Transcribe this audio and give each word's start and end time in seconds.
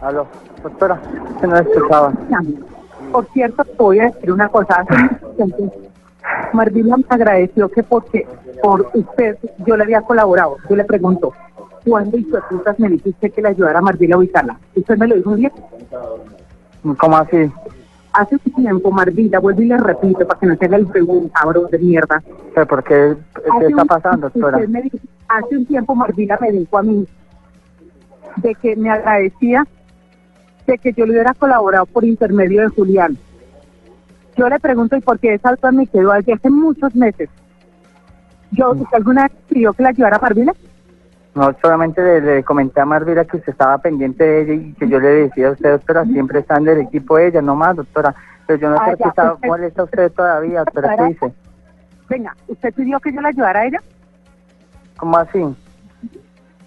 Aló, 0.00 0.26
doctora, 0.62 1.00
que 1.40 1.46
no 1.46 1.56
escuchaba. 1.56 2.12
Por 3.12 3.26
cierto, 3.32 3.64
te 3.64 3.74
voy 3.76 4.00
a 4.00 4.04
decir 4.10 4.32
una 4.32 4.48
cosa. 4.48 4.84
Marvila 6.52 6.96
me 6.96 7.04
agradeció 7.08 7.68
que 7.68 7.82
porque 7.82 8.26
por 8.62 8.90
usted 8.94 9.36
yo 9.66 9.76
le 9.76 9.84
había 9.84 10.00
colaborado. 10.02 10.56
Yo 10.68 10.76
le 10.76 10.84
pregunto, 10.84 11.32
¿cuándo 11.86 12.16
hizo 12.16 12.38
putas 12.48 12.78
me 12.78 12.88
dice 12.88 13.10
usted 13.10 13.32
que 13.32 13.42
le 13.42 13.48
ayudara 13.50 13.78
a 13.78 13.82
Marvila 13.82 14.14
a 14.16 14.18
ubicarla? 14.18 14.58
¿Usted 14.74 14.96
me 14.96 15.06
lo 15.08 15.16
dijo 15.16 15.30
un 15.30 15.36
día? 15.36 15.52
¿Cómo 16.98 17.16
así? 17.16 17.50
Hace 18.14 18.36
un 18.36 18.52
tiempo, 18.54 18.90
Marvila, 18.92 19.40
vuelvo 19.40 19.62
y 19.62 19.66
le 19.66 19.76
repito 19.76 20.26
para 20.26 20.38
que 20.38 20.46
no 20.46 20.56
se 20.56 20.64
haga 20.66 20.76
el 20.76 20.86
pregunta, 20.86 21.40
cabrón 21.40 21.66
de 21.70 21.78
mierda. 21.78 22.22
¿Pero 22.54 22.66
¿Por 22.66 22.84
qué? 22.84 23.16
¿Qué 23.34 23.50
Hace 23.50 23.66
está 23.66 23.82
un- 23.82 23.88
pasando, 23.88 24.28
doctora? 24.30 24.58
me 24.68 24.82
dijo- 24.82 24.98
hace 25.28 25.56
un 25.56 25.66
tiempo 25.66 25.94
Marvila 25.94 26.38
me 26.40 26.52
dijo 26.52 26.78
a 26.78 26.82
mí 26.82 27.06
de 28.36 28.54
que 28.54 28.76
me 28.76 28.90
agradecía 28.90 29.64
de 30.66 30.78
que 30.78 30.92
yo 30.92 31.04
le 31.06 31.12
hubiera 31.12 31.34
colaborado 31.34 31.86
por 31.86 32.04
intermedio 32.04 32.62
de 32.62 32.68
Julián. 32.68 33.16
Yo 34.36 34.48
le 34.48 34.58
pregunto, 34.58 34.96
¿y 34.96 35.00
por 35.00 35.18
qué 35.18 35.34
esa 35.34 35.54
duda 35.54 35.70
me 35.72 35.86
quedó 35.86 36.12
desde 36.12 36.32
hace 36.32 36.50
muchos 36.50 36.94
meses? 36.94 37.28
Yo, 38.50 38.70
¿usted 38.72 38.96
alguna 38.96 39.24
vez 39.24 39.32
pidió 39.48 39.72
que 39.72 39.82
la 39.82 39.90
ayudara 39.90 40.16
a 40.16 40.20
Marvila? 40.20 40.52
No, 41.34 41.54
solamente 41.60 42.00
le, 42.02 42.20
le 42.20 42.44
comenté 42.44 42.80
a 42.80 42.84
Marvila 42.84 43.24
que 43.24 43.36
usted 43.38 43.52
estaba 43.52 43.78
pendiente 43.78 44.22
de 44.24 44.42
ella 44.42 44.52
y 44.54 44.72
que 44.74 44.88
yo 44.88 45.00
le 45.00 45.08
decía 45.08 45.48
a 45.48 45.52
usted, 45.52 45.70
doctora, 45.72 46.04
siempre 46.04 46.40
está 46.40 46.56
en 46.56 46.68
el 46.68 46.80
equipo 46.80 47.16
de 47.16 47.28
ella, 47.28 47.42
no 47.42 47.56
más, 47.56 47.76
doctora. 47.76 48.14
Pero 48.46 48.58
yo 48.60 48.70
no 48.70 48.76
Ah, 48.80 48.90
sé 48.90 48.96
qué 48.96 49.02
ya, 49.04 49.08
está, 49.08 49.36
está 49.66 49.82
usted 49.84 50.12
todavía, 50.12 50.60
doctora, 50.60 50.96
¿qué 50.96 51.04
dice? 51.04 51.32
Venga, 52.08 52.36
¿usted 52.46 52.72
pidió 52.74 53.00
que 53.00 53.12
yo 53.12 53.20
la 53.20 53.28
ayudara 53.28 53.60
a 53.60 53.66
ella? 53.66 53.80
¿Cómo 54.96 55.16
así? 55.18 55.44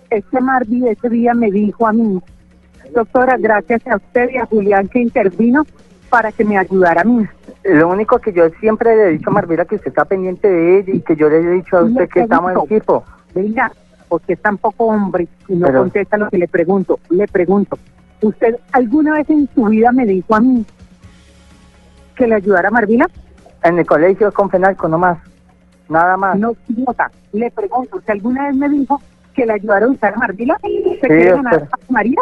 Este 0.10 0.40
Marvila 0.42 0.92
ese 0.92 1.10
día 1.10 1.34
me 1.34 1.52
dijo 1.52 1.86
a 1.88 1.94
mí, 1.94 2.22
doctora, 2.94 3.36
gracias 3.38 3.86
a 3.88 3.98
usted 3.98 4.30
y 4.32 4.38
a 4.38 4.46
Julián 4.46 4.88
que 4.88 5.00
intervino 5.00 5.66
para 6.10 6.32
que 6.32 6.46
me 6.46 6.58
ayudara 6.58 7.02
a 7.02 7.04
mí. 7.04 7.26
Lo 7.66 7.90
único 7.90 8.20
que 8.20 8.32
yo 8.32 8.50
siempre 8.62 8.96
le 8.96 9.04
he 9.04 9.12
dicho 9.14 9.30
a 9.30 9.34
Marvila 9.34 9.66
que 9.66 9.76
usted 9.76 9.90
está 9.90 10.06
pendiente 10.06 10.48
de 10.50 10.80
ella 10.80 10.94
y 10.94 11.02
que 11.02 11.16
yo 11.18 11.30
le 11.30 11.40
he 11.40 11.50
dicho 11.52 11.78
a 11.78 11.84
usted 11.84 12.08
que 12.08 12.22
estamos 12.22 12.52
en 12.54 12.60
equipo. 12.60 13.04
Venga, 13.36 13.72
porque 14.08 14.34
es 14.34 14.42
tan 14.42 14.58
poco 14.58 14.86
hombre 14.86 15.28
y 15.50 15.56
no 15.56 15.68
Pero- 15.68 15.80
contesta 15.80 16.18
lo 16.18 16.30
que 16.30 16.38
le 16.38 16.48
pregunto. 16.48 17.00
Le 17.10 17.28
pregunto, 17.28 17.78
¿usted 18.22 18.56
alguna 18.72 19.14
vez 19.16 19.30
en 19.30 19.50
su 19.54 19.66
vida 19.66 19.92
me 19.92 20.06
dijo 20.06 20.34
a 20.34 20.40
mí 20.40 20.66
que 22.16 22.26
le 22.28 22.36
ayudara 22.36 22.70
a 22.70 22.72
Marvila? 22.72 23.10
En 23.64 23.78
el 23.78 23.86
colegio 23.86 24.32
con 24.32 24.50
Fenalco, 24.50 24.88
no 24.88 24.98
más. 24.98 25.18
Nada 25.90 26.16
más. 26.16 26.38
No, 26.40 26.54
idiota. 26.70 27.12
Le 27.34 27.52
pregunto, 27.52 27.98
¿usted 27.98 28.14
alguna 28.14 28.48
vez 28.48 28.56
me 28.56 28.70
dijo 28.70 29.02
que 29.38 29.46
le 29.46 29.54
ayudara 29.54 29.86
a 29.86 29.90
usar 29.90 30.14
a 30.16 30.18
Marvila? 30.18 30.58
¿Se 30.62 31.08
quiere 31.08 31.32
ganar 31.32 31.70
a 31.72 31.92
María? 31.94 32.18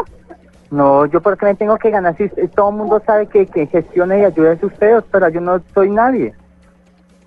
No, 0.69 1.05
yo 1.05 1.21
por 1.21 1.37
qué 1.37 1.45
me 1.45 1.55
tengo 1.55 1.77
que 1.77 1.89
ganar 1.89 2.15
si 2.17 2.27
todo 2.49 2.69
el 2.69 2.75
mundo 2.75 3.01
sabe 3.05 3.27
que, 3.27 3.45
que 3.47 3.65
gestione 3.67 4.19
y 4.19 4.25
ayude 4.25 4.59
a 4.61 4.65
usted, 4.65 5.03
pero 5.11 5.29
yo 5.29 5.39
no 5.39 5.61
soy 5.73 5.89
nadie. 5.89 6.33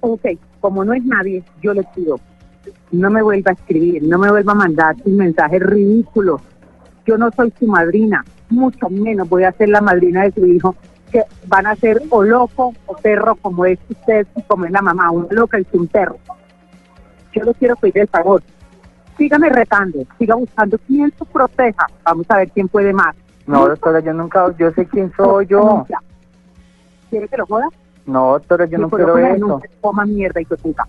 Ok, 0.01 0.27
como 0.61 0.85
no 0.85 0.93
es 0.93 1.03
nadie, 1.05 1.43
yo 1.63 1.73
le 1.73 1.83
pido, 1.95 2.21
no 2.93 3.11
me 3.11 3.23
vuelva 3.23 3.53
a 3.53 3.55
escribir, 3.55 4.03
no 4.03 4.19
me 4.19 4.31
vuelva 4.31 4.53
a 4.53 4.57
mandar 4.57 4.95
sus 5.03 5.13
mensajes 5.13 5.61
ridículos. 5.61 6.43
Yo 7.07 7.17
no 7.17 7.31
soy 7.31 7.53
su 7.59 7.67
madrina, 7.67 8.23
mucho 8.51 8.91
menos 8.91 9.29
voy 9.29 9.45
a 9.45 9.53
ser 9.53 9.71
la 9.71 9.81
madrina 9.81 10.25
de 10.25 10.33
su 10.33 10.47
hijo, 10.47 10.77
que 11.11 11.23
van 11.47 11.67
a 11.67 11.77
ser 11.77 12.03
o 12.11 12.23
loco 12.23 12.75
o 12.87 12.95
perro 12.97 13.35
como 13.37 13.65
es 13.65 13.79
usted 13.89 14.27
como 14.47 14.67
es 14.67 14.71
la 14.71 14.83
mamá, 14.83 15.11
un 15.11 15.27
loca 15.31 15.59
y 15.59 15.67
un 15.73 15.87
perro. 15.87 16.19
Yo 17.33 17.45
le 17.45 17.55
quiero 17.55 17.77
pedir 17.77 18.01
el 18.01 18.09
favor, 18.09 18.43
sígame 19.19 19.51
retando, 19.51 19.99
siga 20.19 20.35
buscando 20.37 20.79
quien 20.87 21.13
su 21.19 21.27
proteja, 21.27 21.87
vamos 22.05 22.25
a 22.31 22.39
ver 22.39 22.51
quién 22.51 22.69
puede 22.69 22.93
más. 22.95 23.15
No, 23.47 23.69
doctora, 23.69 24.01
yo 24.01 24.13
nunca, 24.13 24.47
yo 24.59 24.71
sé 24.73 24.87
quién 24.87 25.13
soy 25.17 25.47
yo. 25.47 25.85
¿Quiere 27.11 27.29
que 27.29 27.37
lo 27.37 27.47
joda? 27.47 27.67
No, 28.07 28.33
doctora, 28.33 28.67
yo 28.67 28.79
no 28.79 28.89
coloco 28.89 29.15
quiero 29.15 29.35
eso. 29.35 29.63
Toma 29.83 30.05
mierda 30.07 30.41
y 30.41 30.45
puta. 30.45 30.85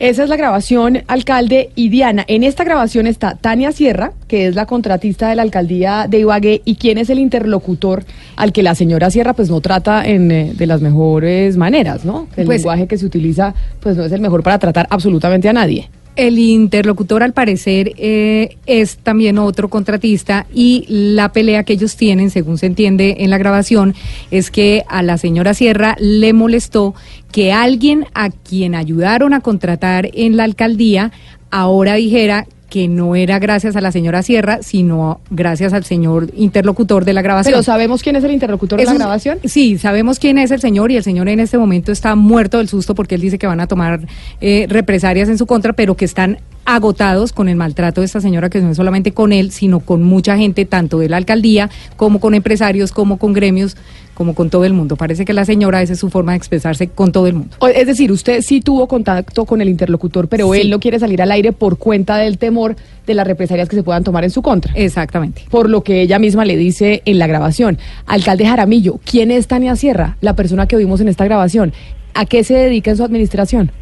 Esa 0.00 0.24
es 0.24 0.28
la 0.28 0.36
grabación, 0.36 1.02
alcalde 1.06 1.70
y 1.76 1.88
Diana. 1.88 2.24
En 2.26 2.42
esta 2.42 2.64
grabación 2.64 3.06
está 3.06 3.36
Tania 3.36 3.70
Sierra, 3.70 4.10
que 4.26 4.48
es 4.48 4.56
la 4.56 4.66
contratista 4.66 5.28
de 5.28 5.36
la 5.36 5.42
alcaldía 5.42 6.06
de 6.08 6.18
Ibagué, 6.18 6.62
y 6.64 6.74
quién 6.76 6.98
es 6.98 7.10
el 7.10 7.20
interlocutor 7.20 8.02
al 8.34 8.52
que 8.52 8.64
la 8.64 8.74
señora 8.74 9.10
Sierra 9.10 9.34
pues 9.34 9.50
no 9.50 9.60
trata 9.60 10.04
en, 10.04 10.32
eh, 10.32 10.52
de 10.54 10.66
las 10.66 10.80
mejores 10.80 11.56
maneras, 11.56 12.04
¿no? 12.04 12.26
El 12.36 12.46
Pues- 12.46 12.58
lenguaje 12.58 12.88
que 12.88 12.98
se 12.98 13.06
utiliza 13.06 13.54
pues 13.80 13.96
no 13.96 14.02
es 14.04 14.10
el 14.10 14.20
mejor 14.20 14.42
para 14.42 14.58
tratar 14.58 14.88
absolutamente 14.90 15.48
a 15.48 15.52
nadie. 15.52 15.88
El 16.16 16.38
interlocutor, 16.38 17.24
al 17.24 17.32
parecer, 17.32 17.92
eh, 17.96 18.56
es 18.66 18.98
también 18.98 19.36
otro 19.38 19.68
contratista 19.68 20.46
y 20.54 20.84
la 20.88 21.32
pelea 21.32 21.64
que 21.64 21.72
ellos 21.72 21.96
tienen, 21.96 22.30
según 22.30 22.56
se 22.56 22.66
entiende 22.66 23.16
en 23.18 23.30
la 23.30 23.38
grabación, 23.38 23.94
es 24.30 24.52
que 24.52 24.84
a 24.88 25.02
la 25.02 25.18
señora 25.18 25.54
Sierra 25.54 25.96
le 25.98 26.32
molestó 26.32 26.94
que 27.32 27.52
alguien 27.52 28.06
a 28.14 28.30
quien 28.30 28.76
ayudaron 28.76 29.34
a 29.34 29.40
contratar 29.40 30.08
en 30.14 30.36
la 30.36 30.44
alcaldía 30.44 31.10
ahora 31.50 31.94
dijera 31.94 32.46
que 32.68 32.88
no 32.88 33.14
era 33.14 33.38
gracias 33.38 33.76
a 33.76 33.80
la 33.80 33.92
señora 33.92 34.22
Sierra, 34.22 34.60
sino 34.62 35.20
gracias 35.30 35.72
al 35.72 35.84
señor 35.84 36.30
interlocutor 36.34 37.04
de 37.04 37.12
la 37.12 37.22
grabación. 37.22 37.52
Pero 37.52 37.62
¿sabemos 37.62 38.02
quién 38.02 38.16
es 38.16 38.24
el 38.24 38.32
interlocutor 38.32 38.78
de 38.78 38.84
la 38.84 38.94
grabación? 38.94 39.38
Sí, 39.44 39.78
sabemos 39.78 40.18
quién 40.18 40.38
es 40.38 40.50
el 40.50 40.60
señor 40.60 40.90
y 40.90 40.96
el 40.96 41.04
señor 41.04 41.28
en 41.28 41.40
este 41.40 41.58
momento 41.58 41.92
está 41.92 42.14
muerto 42.14 42.58
del 42.58 42.68
susto 42.68 42.94
porque 42.94 43.14
él 43.14 43.20
dice 43.20 43.38
que 43.38 43.46
van 43.46 43.60
a 43.60 43.66
tomar 43.66 44.00
eh, 44.40 44.66
represalias 44.68 45.28
en 45.28 45.38
su 45.38 45.46
contra, 45.46 45.72
pero 45.72 45.96
que 45.96 46.04
están 46.04 46.38
agotados 46.64 47.32
con 47.32 47.48
el 47.48 47.56
maltrato 47.56 48.00
de 48.00 48.06
esta 48.06 48.20
señora, 48.20 48.50
que 48.50 48.60
no 48.60 48.70
es 48.70 48.76
solamente 48.76 49.12
con 49.12 49.32
él, 49.32 49.50
sino 49.50 49.80
con 49.80 50.02
mucha 50.02 50.36
gente, 50.36 50.64
tanto 50.64 50.98
de 50.98 51.08
la 51.08 51.16
alcaldía 51.18 51.70
como 51.96 52.20
con 52.20 52.34
empresarios, 52.34 52.92
como 52.92 53.18
con 53.18 53.32
gremios, 53.32 53.76
como 54.14 54.34
con 54.34 54.48
todo 54.48 54.64
el 54.64 54.72
mundo. 54.72 54.94
Parece 54.96 55.24
que 55.24 55.32
la 55.32 55.44
señora, 55.44 55.82
esa 55.82 55.92
es 55.94 55.98
su 55.98 56.08
forma 56.08 56.32
de 56.32 56.38
expresarse 56.38 56.86
con 56.88 57.10
todo 57.10 57.26
el 57.26 57.34
mundo. 57.34 57.56
Es 57.74 57.86
decir, 57.86 58.12
usted 58.12 58.42
sí 58.42 58.60
tuvo 58.60 58.86
contacto 58.86 59.44
con 59.44 59.60
el 59.60 59.68
interlocutor, 59.68 60.28
pero 60.28 60.52
Sí. 60.54 60.60
él 60.60 60.70
no 60.70 60.78
quiere 60.78 60.98
salir 61.00 61.20
al 61.20 61.32
aire 61.32 61.52
por 61.52 61.78
cuenta 61.78 62.16
del 62.16 62.38
temor 62.38 62.76
de 63.06 63.14
las 63.14 63.26
represalias 63.26 63.68
que 63.68 63.76
se 63.76 63.82
puedan 63.82 64.04
tomar 64.04 64.22
en 64.24 64.30
su 64.30 64.40
contra. 64.40 64.72
Exactamente. 64.74 65.42
por 65.50 65.68
lo 65.68 65.82
que 65.82 66.00
ella 66.00 66.18
misma 66.18 66.44
le 66.44 66.56
dice 66.56 67.02
en 67.04 67.18
la 67.18 67.26
grabación. 67.26 67.78
Alcalde 68.06 68.46
Jaramillo, 68.46 69.00
¿quién 69.04 69.30
es 69.30 69.46
Tania 69.48 69.76
Sierra, 69.76 70.16
la 70.20 70.34
persona 70.36 70.66
que 70.68 70.76
vimos 70.76 71.00
en 71.00 71.08
esta 71.08 71.24
grabación? 71.24 71.72
¿A 72.14 72.24
qué 72.26 72.44
se 72.44 72.54
dedica 72.54 72.92
en 72.92 72.96
su 72.96 73.04
administración? 73.04 73.72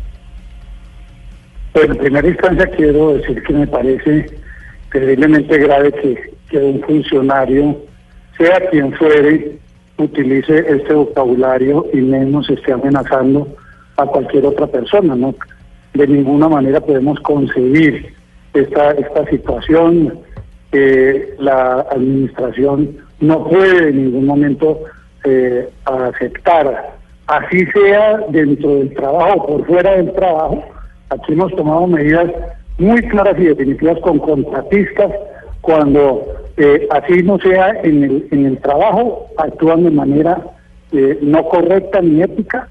Pues 1.72 1.88
en 1.88 1.96
primera 1.96 2.28
instancia 2.28 2.66
quiero 2.66 3.14
decir 3.14 3.42
que 3.42 3.52
me 3.52 3.66
parece 3.66 4.26
terriblemente 4.92 5.58
grave 5.58 5.92
que, 5.92 6.58
un 6.58 6.82
funcionario, 6.82 7.78
sea 8.36 8.60
quien 8.70 8.92
fuere, 8.92 9.56
utilice 9.96 10.58
este 10.68 10.92
vocabulario 10.92 11.86
y 11.94 11.98
menos 11.98 12.50
esté 12.50 12.72
amenazando 12.72 13.48
a 13.96 14.04
cualquier 14.04 14.44
otra 14.44 14.66
persona, 14.66 15.14
¿no? 15.14 15.34
De 15.94 16.06
ninguna 16.06 16.48
manera 16.48 16.80
podemos 16.80 17.18
concebir 17.20 18.14
esta, 18.52 18.90
esta 18.92 19.24
situación. 19.30 20.18
Eh, 20.72 21.34
la 21.38 21.86
administración 21.90 22.96
no 23.20 23.44
puede 23.44 23.90
en 23.90 24.04
ningún 24.04 24.26
momento 24.26 24.80
eh, 25.24 25.68
aceptar, 25.84 26.96
así 27.26 27.64
sea 27.66 28.18
dentro 28.28 28.76
del 28.76 28.92
trabajo 28.94 29.34
o 29.38 29.46
por 29.46 29.66
fuera 29.66 29.96
del 29.96 30.12
trabajo. 30.12 30.64
Aquí 31.12 31.34
hemos 31.34 31.54
tomado 31.54 31.86
medidas 31.86 32.30
muy 32.78 33.02
claras 33.02 33.38
y 33.38 33.44
definitivas 33.44 33.98
con 33.98 34.18
contratistas 34.18 35.10
cuando 35.60 36.22
eh, 36.56 36.88
así 36.90 37.22
no 37.22 37.38
sea 37.38 37.70
en 37.82 38.02
el, 38.02 38.28
en 38.30 38.46
el 38.46 38.58
trabajo, 38.58 39.26
actúan 39.36 39.84
de 39.84 39.90
manera 39.90 40.38
eh, 40.92 41.18
no 41.20 41.44
correcta 41.44 42.00
ni 42.00 42.22
ética 42.22 42.68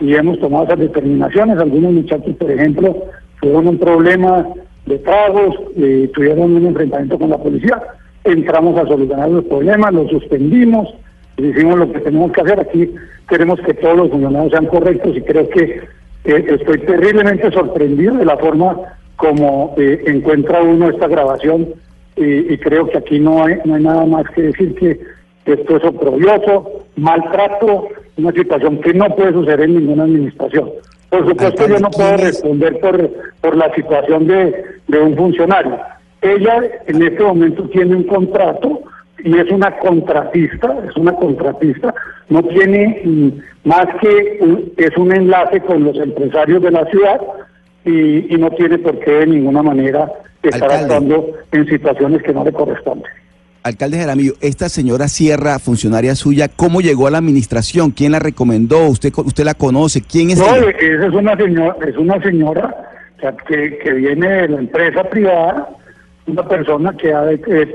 y 0.00 0.14
hemos 0.14 0.38
tomado 0.38 0.64
esas 0.64 0.80
determinaciones. 0.80 1.58
Algunos 1.58 1.92
muchachos, 1.92 2.36
por 2.36 2.50
ejemplo, 2.50 2.94
tuvieron 3.40 3.68
un 3.68 3.78
problema 3.78 4.46
de 4.84 4.98
tragos, 4.98 5.54
eh, 5.76 6.10
tuvieron 6.14 6.56
un 6.56 6.66
enfrentamiento 6.66 7.18
con 7.18 7.30
la 7.30 7.38
policía, 7.38 7.82
entramos 8.24 8.78
a 8.78 8.86
solucionar 8.86 9.30
los 9.30 9.44
problemas, 9.44 9.94
los 9.94 10.10
suspendimos, 10.10 10.94
hicimos 11.38 11.78
lo 11.78 11.90
que 11.90 12.00
tenemos 12.00 12.32
que 12.32 12.40
hacer. 12.42 12.60
Aquí 12.60 12.94
queremos 13.28 13.58
que 13.60 13.72
todos 13.74 13.96
los 13.96 14.10
funcionarios 14.10 14.52
sean 14.52 14.66
correctos 14.66 15.16
y 15.16 15.22
creo 15.22 15.48
que 15.48 15.97
eh, 16.28 16.46
estoy 16.48 16.78
terriblemente 16.80 17.50
sorprendido 17.50 18.14
de 18.14 18.24
la 18.24 18.36
forma 18.36 18.76
como 19.16 19.74
eh, 19.76 20.04
encuentra 20.06 20.62
uno 20.62 20.90
esta 20.90 21.08
grabación 21.08 21.68
y, 22.16 22.52
y 22.52 22.58
creo 22.58 22.88
que 22.88 22.98
aquí 22.98 23.18
no 23.18 23.44
hay, 23.44 23.56
no 23.64 23.74
hay 23.74 23.82
nada 23.82 24.04
más 24.06 24.24
que 24.34 24.42
decir 24.42 24.74
que 24.74 25.00
esto 25.44 25.76
es 25.76 25.84
oprobioso, 25.84 26.84
maltrato, 26.96 27.88
una 28.18 28.32
situación 28.32 28.80
que 28.80 28.92
no 28.92 29.08
puede 29.16 29.32
suceder 29.32 29.62
en 29.62 29.74
ninguna 29.74 30.04
administración. 30.04 30.70
Por 31.08 31.26
supuesto, 31.26 31.66
yo 31.66 31.78
no 31.78 31.90
puedo 31.90 32.16
responder 32.18 32.78
por, 32.80 33.10
por 33.40 33.56
la 33.56 33.74
situación 33.74 34.26
de, 34.26 34.64
de 34.88 35.00
un 35.00 35.16
funcionario. 35.16 35.78
Ella 36.20 36.60
en 36.86 37.02
este 37.02 37.22
momento 37.22 37.62
tiene 37.70 37.96
un 37.96 38.04
contrato 38.04 38.82
y 39.24 39.36
es 39.38 39.50
una 39.50 39.76
contratista, 39.78 40.76
es 40.88 40.96
una 40.96 41.12
contratista, 41.12 41.94
no 42.28 42.42
tiene 42.44 43.00
mm, 43.04 43.28
más 43.68 43.86
que 44.00 44.38
un- 44.40 44.72
es 44.76 44.96
un 44.96 45.12
enlace 45.12 45.60
con 45.60 45.84
los 45.84 45.96
empresarios 45.96 46.62
de 46.62 46.70
la 46.70 46.84
ciudad 46.86 47.20
y, 47.84 48.34
y 48.34 48.38
no 48.38 48.50
tiene 48.52 48.78
por 48.78 48.98
qué 49.00 49.10
de 49.10 49.26
ninguna 49.26 49.62
manera 49.62 50.10
estar 50.42 50.62
Alcalde. 50.70 50.84
actuando 50.94 51.26
en 51.52 51.66
situaciones 51.66 52.22
que 52.22 52.32
no 52.32 52.44
le 52.44 52.52
corresponden. 52.52 53.10
Alcalde 53.64 53.98
Jaramillo, 53.98 54.32
esta 54.40 54.68
señora 54.68 55.08
Sierra, 55.08 55.58
funcionaria 55.58 56.14
suya, 56.14 56.48
¿cómo 56.48 56.80
llegó 56.80 57.06
a 57.06 57.10
la 57.10 57.18
administración? 57.18 57.90
¿Quién 57.90 58.12
la 58.12 58.18
recomendó? 58.20 58.86
¿Usted, 58.86 59.12
usted 59.16 59.44
la 59.44 59.54
conoce? 59.54 60.00
¿Quién 60.00 60.30
es 60.30 60.38
No, 60.38 60.54
ella? 60.56 60.70
es 60.80 61.12
una 61.12 61.36
señora, 61.36 61.76
es 61.86 61.96
una 61.96 62.22
señora 62.22 62.74
que, 63.48 63.78
que 63.78 63.92
viene 63.94 64.28
de 64.28 64.48
la 64.48 64.58
empresa 64.60 65.02
privada, 65.04 65.68
una 66.28 66.46
persona 66.46 66.92
que 66.96 67.12
ha 67.12 67.24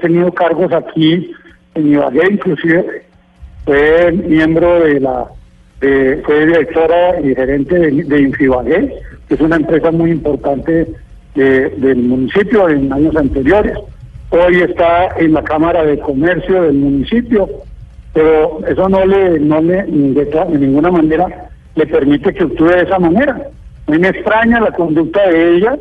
tenido 0.01 0.31
cargos 0.31 0.71
aquí 0.71 1.31
en 1.75 1.87
Ibagué, 1.87 2.21
inclusive 2.31 3.03
fue 3.65 4.11
miembro 4.11 4.79
de 4.83 4.99
la, 4.99 5.25
de- 5.81 6.21
fue 6.25 6.45
directora 6.45 7.19
y 7.21 7.33
gerente 7.35 7.77
de, 7.79 7.91
de 8.03 8.19
que 9.27 9.33
es 9.35 9.39
una 9.41 9.55
empresa 9.55 9.91
muy 9.91 10.11
importante 10.11 10.87
de- 11.35 11.69
del 11.69 11.97
municipio 11.97 12.69
en 12.69 12.91
años 12.93 13.15
anteriores. 13.15 13.77
Hoy 14.29 14.61
está 14.61 15.09
en 15.17 15.33
la 15.33 15.43
Cámara 15.43 15.83
de 15.85 15.99
Comercio 15.99 16.63
del 16.63 16.73
municipio, 16.73 17.47
pero 18.13 18.59
eso 18.67 18.89
no 18.89 19.05
le, 19.05 19.39
no 19.39 19.61
le 19.61 19.83
de, 19.83 20.25
de 20.25 20.57
ninguna 20.57 20.91
manera 20.91 21.49
le 21.75 21.87
permite 21.87 22.33
que 22.33 22.43
actúe 22.43 22.65
de 22.67 22.81
esa 22.83 22.99
manera. 22.99 23.49
A 23.87 23.91
mí 23.91 23.97
me 23.99 24.09
extraña 24.09 24.59
la 24.61 24.71
conducta 24.71 25.27
de 25.27 25.55
ella, 25.57 25.75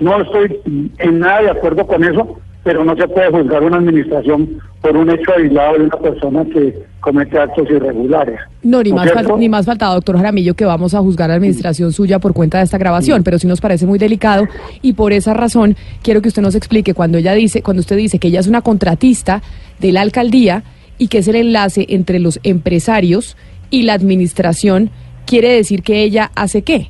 no 0.00 0.22
estoy 0.22 0.60
en 0.98 1.18
nada 1.18 1.42
de 1.42 1.50
acuerdo 1.50 1.86
con 1.86 2.04
eso, 2.04 2.38
pero 2.64 2.84
no 2.84 2.96
se 2.96 3.06
puede 3.06 3.30
juzgar 3.30 3.62
una 3.62 3.76
administración 3.76 4.58
por 4.82 4.96
un 4.96 5.08
hecho 5.10 5.32
aislado 5.36 5.74
de 5.78 5.84
una 5.84 5.96
persona 5.98 6.44
que 6.44 6.74
comete 7.00 7.38
actos 7.38 7.68
irregulares. 7.70 8.40
No, 8.64 8.82
ni 8.82 8.90
¿No 8.90 8.96
más, 8.96 9.12
fal- 9.12 9.38
ni 9.38 9.48
más 9.48 9.66
faltado, 9.66 9.94
doctor 9.94 10.16
Jaramillo, 10.16 10.54
que 10.54 10.64
vamos 10.64 10.92
a 10.94 10.98
juzgar 11.00 11.30
a 11.30 11.34
la 11.34 11.36
administración 11.36 11.92
suya 11.92 12.18
por 12.18 12.32
cuenta 12.32 12.58
de 12.58 12.64
esta 12.64 12.76
grabación, 12.78 13.22
pero 13.22 13.38
sí 13.38 13.46
nos 13.46 13.60
parece 13.60 13.86
muy 13.86 13.98
delicado 14.00 14.48
y 14.82 14.94
por 14.94 15.12
esa 15.12 15.32
razón 15.32 15.76
quiero 16.02 16.20
que 16.22 16.28
usted 16.28 16.42
nos 16.42 16.56
explique 16.56 16.92
cuando 16.92 17.18
ella 17.18 17.34
dice, 17.34 17.62
cuando 17.62 17.80
usted 17.80 17.96
dice 17.96 18.18
que 18.18 18.28
ella 18.28 18.40
es 18.40 18.48
una 18.48 18.62
contratista 18.62 19.42
de 19.78 19.92
la 19.92 20.00
alcaldía 20.00 20.64
y 20.98 21.06
que 21.06 21.18
es 21.18 21.28
el 21.28 21.36
enlace 21.36 21.86
entre 21.90 22.18
los 22.18 22.40
empresarios 22.42 23.36
y 23.70 23.82
la 23.82 23.94
administración, 23.94 24.90
quiere 25.24 25.50
decir 25.50 25.82
que 25.84 26.02
ella 26.02 26.32
hace 26.34 26.62
qué? 26.62 26.88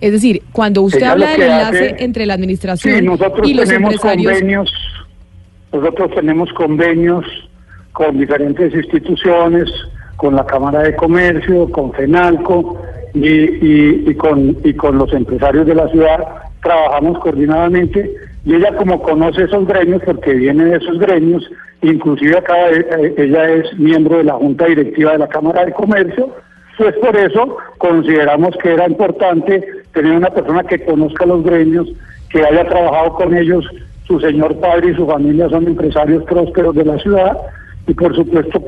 Es 0.00 0.12
decir, 0.12 0.42
cuando 0.52 0.82
usted 0.82 0.98
Ella 1.00 1.12
habla 1.12 1.30
del 1.30 1.42
enlace 1.42 1.88
hace- 1.90 2.04
entre 2.04 2.26
la 2.26 2.34
administración 2.34 2.98
Sí, 2.98 3.04
nosotros 3.04 3.48
y 3.48 3.54
los 3.54 3.66
tenemos 3.66 3.92
empresarios, 3.94 4.32
convenios, 4.32 4.72
nosotros 5.72 6.10
tenemos 6.14 6.52
convenios 6.52 7.24
con 7.92 8.18
diferentes 8.18 8.74
instituciones, 8.74 9.70
con 10.16 10.34
la 10.36 10.44
Cámara 10.44 10.80
de 10.82 10.94
Comercio, 10.96 11.70
con 11.70 11.92
FENALCO 11.92 12.82
y, 13.14 13.26
y, 13.26 14.04
y 14.06 14.14
con, 14.14 14.56
y 14.64 14.74
con 14.74 14.98
los 14.98 15.12
empresarios 15.12 15.66
de 15.66 15.74
la 15.74 15.88
ciudad, 15.88 16.18
trabajamos 16.62 17.18
coordinadamente 17.20 18.12
y 18.44 18.54
ella 18.54 18.76
como 18.76 19.02
conoce 19.02 19.44
esos 19.44 19.66
gremios, 19.66 20.02
porque 20.04 20.32
viene 20.34 20.64
de 20.66 20.76
esos 20.76 20.98
gremios, 20.98 21.48
inclusive 21.82 22.38
acá 22.38 22.54
eh, 22.70 23.14
ella 23.16 23.48
es 23.50 23.78
miembro 23.78 24.18
de 24.18 24.24
la 24.24 24.34
Junta 24.34 24.66
Directiva 24.66 25.12
de 25.12 25.18
la 25.18 25.28
Cámara 25.28 25.64
de 25.64 25.72
Comercio, 25.72 26.34
pues 26.78 26.94
por 26.96 27.16
eso 27.16 27.56
consideramos 27.78 28.50
que 28.62 28.72
era 28.74 28.86
importante 28.86 29.66
tener 29.96 30.12
una 30.12 30.30
persona 30.30 30.62
que 30.62 30.84
conozca 30.84 31.24
los 31.26 31.42
gremios, 31.42 31.88
que 32.30 32.44
haya 32.44 32.64
trabajado 32.68 33.14
con 33.14 33.34
ellos, 33.36 33.64
su 34.06 34.20
señor 34.20 34.54
padre 34.60 34.90
y 34.92 34.94
su 34.94 35.06
familia 35.06 35.48
son 35.48 35.66
empresarios 35.66 36.22
prósperos 36.24 36.74
de 36.76 36.84
la 36.84 36.98
ciudad 36.98 37.36
y 37.88 37.94
por 37.94 38.14
supuesto 38.14 38.62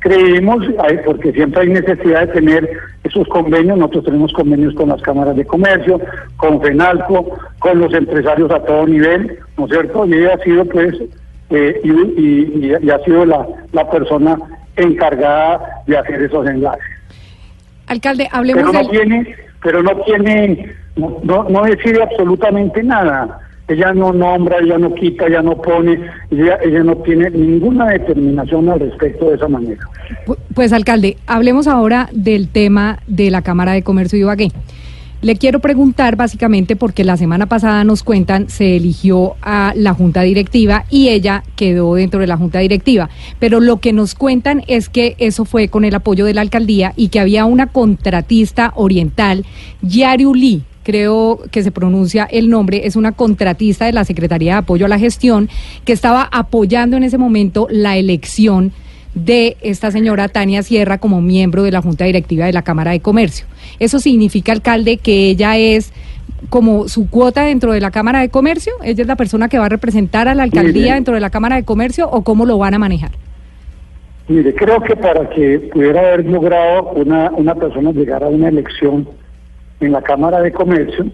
creímos, 0.00 0.62
ay, 0.86 0.98
porque 1.06 1.32
siempre 1.32 1.62
hay 1.62 1.68
necesidad 1.70 2.26
de 2.26 2.34
tener 2.34 2.70
esos 3.02 3.26
convenios, 3.28 3.78
nosotros 3.78 4.04
tenemos 4.04 4.32
convenios 4.34 4.74
con 4.74 4.90
las 4.90 5.00
cámaras 5.00 5.34
de 5.36 5.46
comercio, 5.46 5.98
con 6.36 6.60
FENALCO, 6.60 7.34
con 7.58 7.78
los 7.80 7.94
empresarios 7.94 8.50
a 8.50 8.60
todo 8.60 8.86
nivel, 8.86 9.38
¿no 9.56 9.64
es 9.64 9.70
cierto? 9.72 10.04
Y 10.06 10.12
ella 10.14 10.34
ha 10.34 10.44
sido 10.44 10.64
pues, 10.66 10.94
eh, 11.50 11.80
y, 11.82 11.90
y- 11.90 12.66
y- 12.66 12.86
y 12.86 12.90
ha 12.90 12.98
sido 13.04 13.24
la, 13.24 13.46
la 13.72 13.90
persona 13.90 14.36
encargada 14.76 15.82
de 15.86 15.96
hacer 15.96 16.20
esos 16.22 16.46
enlaces 16.46 16.84
Alcalde, 17.86 18.28
hablemos 18.32 18.62
pero 18.62 18.72
no 18.72 18.78
del... 18.80 18.90
tiene, 18.90 19.36
pero 19.64 19.82
no 19.82 19.96
tiene, 20.02 20.70
no, 20.96 21.46
no, 21.48 21.62
decide 21.64 22.02
absolutamente 22.02 22.82
nada. 22.84 23.40
Ella 23.66 23.94
no 23.94 24.12
nombra, 24.12 24.58
ella 24.58 24.76
no 24.76 24.94
quita, 24.94 25.26
ella 25.26 25.40
no 25.40 25.56
pone, 25.56 25.98
ella, 26.30 26.58
ella 26.62 26.82
no 26.84 26.96
tiene 26.98 27.30
ninguna 27.30 27.86
determinación 27.88 28.68
al 28.68 28.78
respecto 28.80 29.30
de 29.30 29.36
esa 29.36 29.48
manera. 29.48 29.80
Pu- 30.26 30.36
Pues 30.54 30.70
alcalde, 30.74 31.16
hablemos 31.26 31.66
ahora 31.66 32.10
del 32.12 32.48
tema 32.50 32.98
de 33.06 33.30
la 33.30 33.40
Cámara 33.40 33.72
de 33.72 33.82
Comercio 33.82 34.18
de 34.18 34.20
Ibagué. 34.20 34.48
Le 35.24 35.36
quiero 35.36 35.58
preguntar 35.58 36.16
básicamente 36.16 36.76
porque 36.76 37.02
la 37.02 37.16
semana 37.16 37.46
pasada 37.46 37.82
nos 37.82 38.02
cuentan 38.02 38.50
se 38.50 38.76
eligió 38.76 39.36
a 39.40 39.72
la 39.74 39.94
junta 39.94 40.20
directiva 40.20 40.84
y 40.90 41.08
ella 41.08 41.44
quedó 41.56 41.94
dentro 41.94 42.20
de 42.20 42.26
la 42.26 42.36
junta 42.36 42.58
directiva, 42.58 43.08
pero 43.38 43.58
lo 43.60 43.80
que 43.80 43.94
nos 43.94 44.14
cuentan 44.14 44.62
es 44.66 44.90
que 44.90 45.16
eso 45.16 45.46
fue 45.46 45.68
con 45.68 45.86
el 45.86 45.94
apoyo 45.94 46.26
de 46.26 46.34
la 46.34 46.42
alcaldía 46.42 46.92
y 46.94 47.08
que 47.08 47.20
había 47.20 47.46
una 47.46 47.68
contratista 47.68 48.74
oriental, 48.76 49.46
Yariuli, 49.80 50.64
creo 50.82 51.40
que 51.50 51.62
se 51.62 51.70
pronuncia 51.70 52.28
el 52.30 52.50
nombre, 52.50 52.86
es 52.86 52.94
una 52.94 53.12
contratista 53.12 53.86
de 53.86 53.94
la 53.94 54.04
Secretaría 54.04 54.52
de 54.52 54.58
Apoyo 54.58 54.84
a 54.84 54.90
la 54.90 54.98
Gestión 54.98 55.48
que 55.86 55.94
estaba 55.94 56.28
apoyando 56.32 56.98
en 56.98 57.02
ese 57.02 57.16
momento 57.16 57.66
la 57.70 57.96
elección 57.96 58.72
de 59.14 59.56
esta 59.62 59.90
señora 59.90 60.28
Tania 60.28 60.62
Sierra 60.62 60.98
como 60.98 61.22
miembro 61.22 61.62
de 61.62 61.70
la 61.70 61.80
Junta 61.80 62.04
Directiva 62.04 62.44
de 62.44 62.52
la 62.52 62.60
Cámara 62.60 62.90
de 62.90 63.00
Comercio. 63.00 63.46
Eso 63.78 63.98
significa, 63.98 64.52
alcalde, 64.52 64.96
que 64.98 65.30
ella 65.30 65.56
es 65.56 65.92
como 66.50 66.88
su 66.88 67.08
cuota 67.08 67.42
dentro 67.44 67.72
de 67.72 67.80
la 67.80 67.90
Cámara 67.90 68.20
de 68.20 68.28
Comercio, 68.28 68.72
ella 68.82 69.02
es 69.02 69.08
la 69.08 69.16
persona 69.16 69.48
que 69.48 69.58
va 69.58 69.66
a 69.66 69.68
representar 69.70 70.28
a 70.28 70.34
la 70.34 70.42
alcaldía 70.42 70.82
Mire. 70.82 70.94
dentro 70.94 71.14
de 71.14 71.20
la 71.20 71.30
Cámara 71.30 71.56
de 71.56 71.64
Comercio 71.64 72.08
o 72.10 72.22
cómo 72.22 72.44
lo 72.44 72.58
van 72.58 72.74
a 72.74 72.78
manejar. 72.78 73.12
Mire, 74.28 74.54
creo 74.54 74.80
que 74.82 74.96
para 74.96 75.28
que 75.30 75.70
pudiera 75.72 76.00
haber 76.00 76.24
logrado 76.26 76.90
una, 76.92 77.30
una 77.30 77.54
persona 77.54 77.92
llegar 77.92 78.22
a 78.24 78.28
una 78.28 78.48
elección 78.48 79.08
en 79.80 79.92
la 79.92 80.02
Cámara 80.02 80.40
de 80.40 80.52
Comercio, 80.52 81.06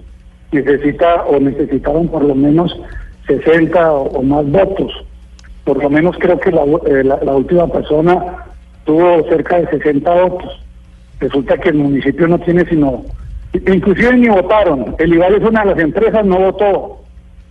necesita 0.52 1.24
o 1.24 1.38
necesitaron 1.40 2.08
por 2.08 2.24
lo 2.24 2.34
menos 2.34 2.76
60 3.26 3.92
o, 3.92 4.02
o 4.18 4.22
más 4.22 4.44
votos. 4.50 4.92
Por 5.64 5.82
lo 5.82 5.90
menos 5.90 6.16
creo 6.18 6.38
que 6.40 6.50
la, 6.50 6.62
eh, 6.62 7.04
la- 7.04 7.18
la 7.22 7.34
última 7.34 7.66
persona 7.68 8.46
tuvo 8.84 9.22
cerca 9.28 9.60
de 9.60 9.68
60 9.68 10.10
votos. 10.24 10.60
Resulta 11.20 11.58
que 11.58 11.68
el 11.68 11.76
municipio 11.76 12.26
no 12.26 12.38
tiene 12.38 12.64
sino, 12.66 13.04
inclusive 13.52 14.16
ni 14.16 14.28
votaron. 14.28 14.96
El 14.98 15.14
IVAL 15.14 15.34
es 15.34 15.42
una 15.42 15.60
de 15.60 15.70
las 15.70 15.78
empresas, 15.78 16.24
no 16.24 16.38
votó, 16.38 17.00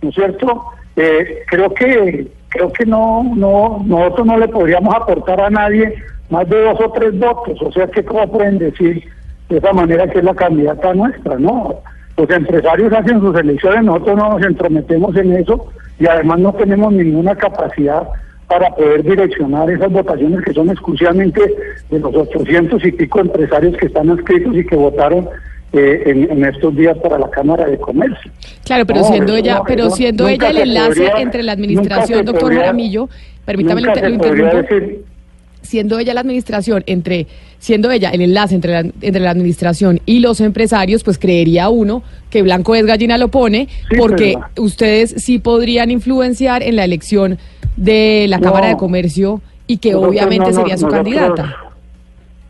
¿no 0.02 0.08
es 0.08 0.14
cierto? 0.14 0.64
Eh, 0.96 1.42
creo 1.46 1.72
que 1.72 2.28
creo 2.50 2.72
que 2.72 2.84
no, 2.84 3.22
no, 3.36 3.80
nosotros 3.86 4.26
no 4.26 4.38
le 4.38 4.48
podríamos 4.48 4.94
aportar 4.94 5.40
a 5.40 5.50
nadie 5.50 5.94
más 6.30 6.48
de 6.48 6.62
dos 6.62 6.80
o 6.80 6.90
tres 6.92 7.18
votos. 7.18 7.58
O 7.62 7.72
sea 7.72 7.86
que 7.86 8.04
cómo 8.04 8.30
pueden 8.30 8.58
decir 8.58 9.04
de 9.48 9.58
esa 9.58 9.72
manera 9.72 10.08
que 10.08 10.18
es 10.18 10.24
la 10.24 10.34
candidata 10.34 10.92
nuestra, 10.94 11.38
¿no? 11.38 11.76
Los 12.16 12.30
empresarios 12.30 12.92
hacen 12.92 13.20
sus 13.20 13.36
elecciones, 13.38 13.84
nosotros 13.84 14.16
no 14.16 14.30
nos 14.30 14.42
entrometemos 14.42 15.16
en 15.16 15.32
eso 15.32 15.68
y 15.98 16.06
además 16.06 16.40
no 16.40 16.52
tenemos 16.52 16.92
ninguna 16.92 17.34
capacidad 17.34 18.02
para 18.50 18.68
poder 18.74 19.04
direccionar 19.04 19.70
esas 19.70 19.92
votaciones 19.92 20.44
que 20.44 20.52
son 20.52 20.68
exclusivamente 20.70 21.40
de 21.88 21.98
los 22.00 22.12
800 22.14 22.84
y 22.84 22.90
pico 22.92 23.20
empresarios 23.20 23.76
que 23.76 23.86
están 23.86 24.08
inscritos 24.08 24.56
y 24.56 24.66
que 24.66 24.74
votaron 24.74 25.28
eh, 25.72 26.02
en, 26.06 26.28
en 26.32 26.44
estos 26.44 26.74
días 26.74 26.98
para 26.98 27.16
la 27.16 27.30
Cámara 27.30 27.66
de 27.66 27.78
Comercio. 27.78 28.28
Claro, 28.64 28.84
pero 28.86 28.98
No, 29.00 29.04
siendo 29.06 29.36
ella, 29.36 29.54
no, 29.58 29.64
pero 29.64 29.88
siendo 29.90 30.26
ella 30.26 30.50
el 30.50 30.58
enlace 30.58 30.88
podría- 31.04 31.22
entre 31.22 31.42
la 31.44 31.52
administración, 31.52 32.24
doctor 32.24 32.42
podría- 32.42 32.60
Jaramillo, 32.62 33.08
permítame 33.44 33.82
lo, 33.82 33.92
decir- 33.92 35.04
siendo 35.70 35.98
ella 36.00 36.12
la 36.14 36.20
administración 36.20 36.82
entre 36.86 37.26
siendo 37.60 37.90
ella 37.90 38.10
el 38.10 38.20
enlace 38.22 38.54
entre 38.56 38.72
la, 38.72 38.80
entre 38.80 39.20
la 39.20 39.30
administración 39.30 40.00
y 40.04 40.18
los 40.18 40.40
empresarios, 40.40 41.04
pues 41.04 41.18
creería 41.18 41.68
uno 41.68 42.02
que 42.28 42.42
blanco 42.42 42.74
es 42.74 42.84
gallina 42.84 43.16
lo 43.18 43.28
pone, 43.28 43.68
Sí, 43.88 43.96
porque 43.96 44.34
pero- 44.36 44.64
ustedes 44.64 45.14
sí 45.18 45.38
podrían 45.38 45.90
influenciar 45.90 46.62
en 46.62 46.74
la 46.76 46.84
elección 46.84 47.38
de 47.76 48.26
la 48.28 48.38
No. 48.38 48.44
Cámara 48.44 48.66
de 48.68 48.76
Comercio 48.76 49.40
y 49.68 49.76
que 49.78 49.94
obviamente 49.94 50.50
no 50.50 50.56
sería 50.56 50.76
su 50.76 50.86
nosotros- 50.86 51.14
candidata. 51.14 51.56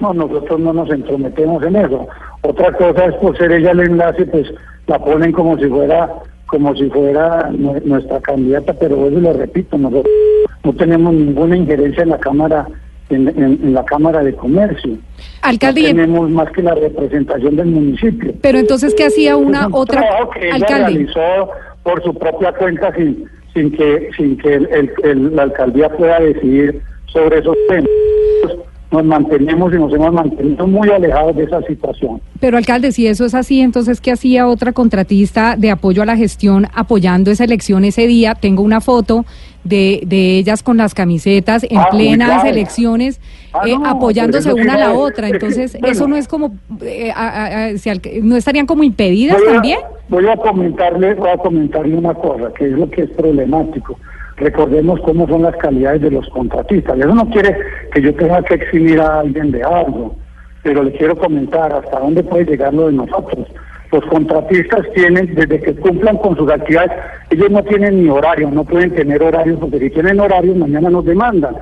No, 0.01 0.15
nosotros 0.15 0.59
no 0.59 0.73
nos 0.73 0.91
entrometemos 0.91 1.63
en 1.63 1.77
eso. 1.77 2.09
Otra 2.41 2.73
cosa 2.73 3.05
es 3.05 3.15
por 3.17 3.37
ser 3.37 3.53
ella 3.53 3.73
el 3.73 3.81
enlace, 3.81 4.25
pues 4.25 4.47
la 4.87 4.99
ponen 4.99 5.31
como 5.33 5.59
si 5.59 5.67
fuera 5.67 6.09
como 6.47 6.75
si 6.75 6.89
fuera 6.91 7.49
nue- 7.53 7.81
nuestra 7.85 8.19
candidata, 8.21 8.73
pero 8.73 9.07
eso 9.09 9.21
lo 9.21 9.33
repito, 9.35 9.79
nosotros 9.79 10.13
no 10.65 10.73
tenemos 10.75 11.15
ninguna 11.15 11.57
injerencia 11.57 12.03
en 12.03 12.09
la 12.09 12.19
Cámara 12.19 12.67
en, 13.11 13.29
en- 13.29 13.59
en 13.63 13.75
la 13.75 13.85
Cámara 13.85 14.23
de 14.23 14.35
Comercio. 14.35 14.97
Alcalde, 15.43 15.83
no 15.83 15.89
tenemos 15.89 16.31
más 16.31 16.51
que 16.53 16.63
la 16.63 16.75
representación 16.75 17.57
del 17.57 17.67
municipio. 17.67 18.33
pero 18.41 18.59
entonces, 18.59 18.95
¿qué 18.95 19.05
hacía 19.05 19.37
una 19.37 19.67
un 19.67 19.75
otra 19.75 20.03
que 20.39 20.51
alcalde? 20.51 20.89
realizó 20.91 21.49
por 21.83 22.03
su 22.03 22.15
propia 22.15 22.53
cuenta 22.53 22.95
sin 22.95 23.25
sin 23.55 23.73
que 23.73 24.11
sin 24.17 24.37
que 24.39 24.55
el- 24.55 24.69
el- 24.73 24.91
el- 25.03 25.35
la 25.37 25.43
alcaldía 25.43 25.89
pueda 25.91 26.21
decidir 26.21 26.81
sobre 27.07 27.39
esos 27.41 27.57
temas. 27.69 27.89
Nos 28.93 29.05
mantenemos 29.05 29.73
y 29.73 29.77
nos 29.77 29.93
hemos 29.95 30.13
mantenido 30.13 30.67
muy 30.67 30.89
alejados 30.91 31.37
de 31.37 31.45
esa 31.45 31.63
situación. 31.63 32.21
Pero 32.41 32.57
alcalde, 32.57 32.91
si 32.91 33.07
eso 33.07 33.25
es 33.25 33.35
así, 33.37 33.61
entonces 33.61 34.01
¿qué 34.01 34.11
hacía 34.11 34.49
otra 34.49 34.73
contratista 34.73 35.55
de 35.57 35.71
apoyo 35.71 36.03
a 36.03 36.07
la 36.07 36.17
gestión 36.17 36.67
apoyando 36.75 37.31
esa 37.31 37.45
elección 37.45 37.85
ese 37.85 38.09
día? 38.09 38.35
Tengo 38.35 38.63
una 38.65 38.81
foto 38.81 39.25
de, 39.65 40.01
de 40.07 40.39
ellas 40.39 40.63
con 40.63 40.77
las 40.79 40.95
camisetas 40.95 41.65
en 41.65 41.79
Ah, 41.79 41.89
plenas 41.91 42.45
elecciones, 42.45 43.21
Ah, 43.53 43.63
eh, 43.67 43.77
no, 43.79 43.87
apoyándose 43.87 44.53
una 44.53 44.75
a 44.75 44.79
la 44.79 44.93
otra. 44.93 45.29
Entonces, 45.29 45.73
bueno. 45.73 45.89
eso 45.89 46.07
no 46.09 46.17
es 46.17 46.29
como, 46.29 46.53
eh, 46.83 47.11
a- 47.15 47.29
a- 47.29 47.65
a- 47.67 47.79
si 47.79 47.91
¿no 48.23 48.37
estarían 48.37 48.67
como 48.67 48.85
impedidas 48.85 49.39
Voy 49.39 49.49
a- 49.49 49.53
también? 49.55 49.79
Voy 50.09 50.27
a 50.29 50.37
comentarle, 50.37 51.15
voy 51.15 51.31
a 51.31 51.37
comentarle 51.37 51.95
una 51.97 52.15
cosa, 52.15 52.53
que 52.57 52.67
es 52.67 52.73
lo 52.73 52.89
que 52.91 53.03
es 53.03 53.11
problemático. 53.11 53.99
Recordemos 54.37 55.01
cómo 55.01 55.29
son 55.29 55.43
las 55.43 55.57
calidades 55.57 56.01
de 56.03 56.11
los 56.11 56.27
contratistas. 56.31 56.99
Eso 56.99 57.15
no 57.15 57.29
quiere 57.31 57.55
que 57.93 58.01
yo 58.01 58.15
tenga 58.15 58.43
que 58.43 58.55
eximir 58.55 58.99
a 59.01 59.21
alguien 59.21 59.51
de 59.51 59.63
algo, 59.63 60.15
pero 60.63 60.83
le 60.83 60.93
quiero 60.93 61.17
comentar 61.17 61.73
hasta 61.75 61.99
dónde 62.01 62.23
puede 62.23 62.45
llegar 62.47 62.73
lo 62.73 62.87
de 62.87 62.93
nosotros. 62.95 63.47
Los 63.93 64.05
contratistas 64.07 64.87
tienen, 64.95 65.35
desde 65.35 65.61
que 65.61 65.75
cumplan 65.75 66.17
con 66.19 66.37
sus 66.37 66.49
actividades, 66.51 66.93
ellos 67.31 67.51
no 67.51 67.63
tienen 67.65 68.03
ni 68.03 68.09
horario, 68.09 68.49
no 68.51 68.65
pueden 68.65 68.95
tener 68.95 69.21
horarios, 69.23 69.59
porque 69.59 69.79
si 69.81 69.91
tienen 69.91 70.21
horarios, 70.21 70.57
mañana 70.57 70.91
nos 70.91 71.05
demandan. 71.05 71.57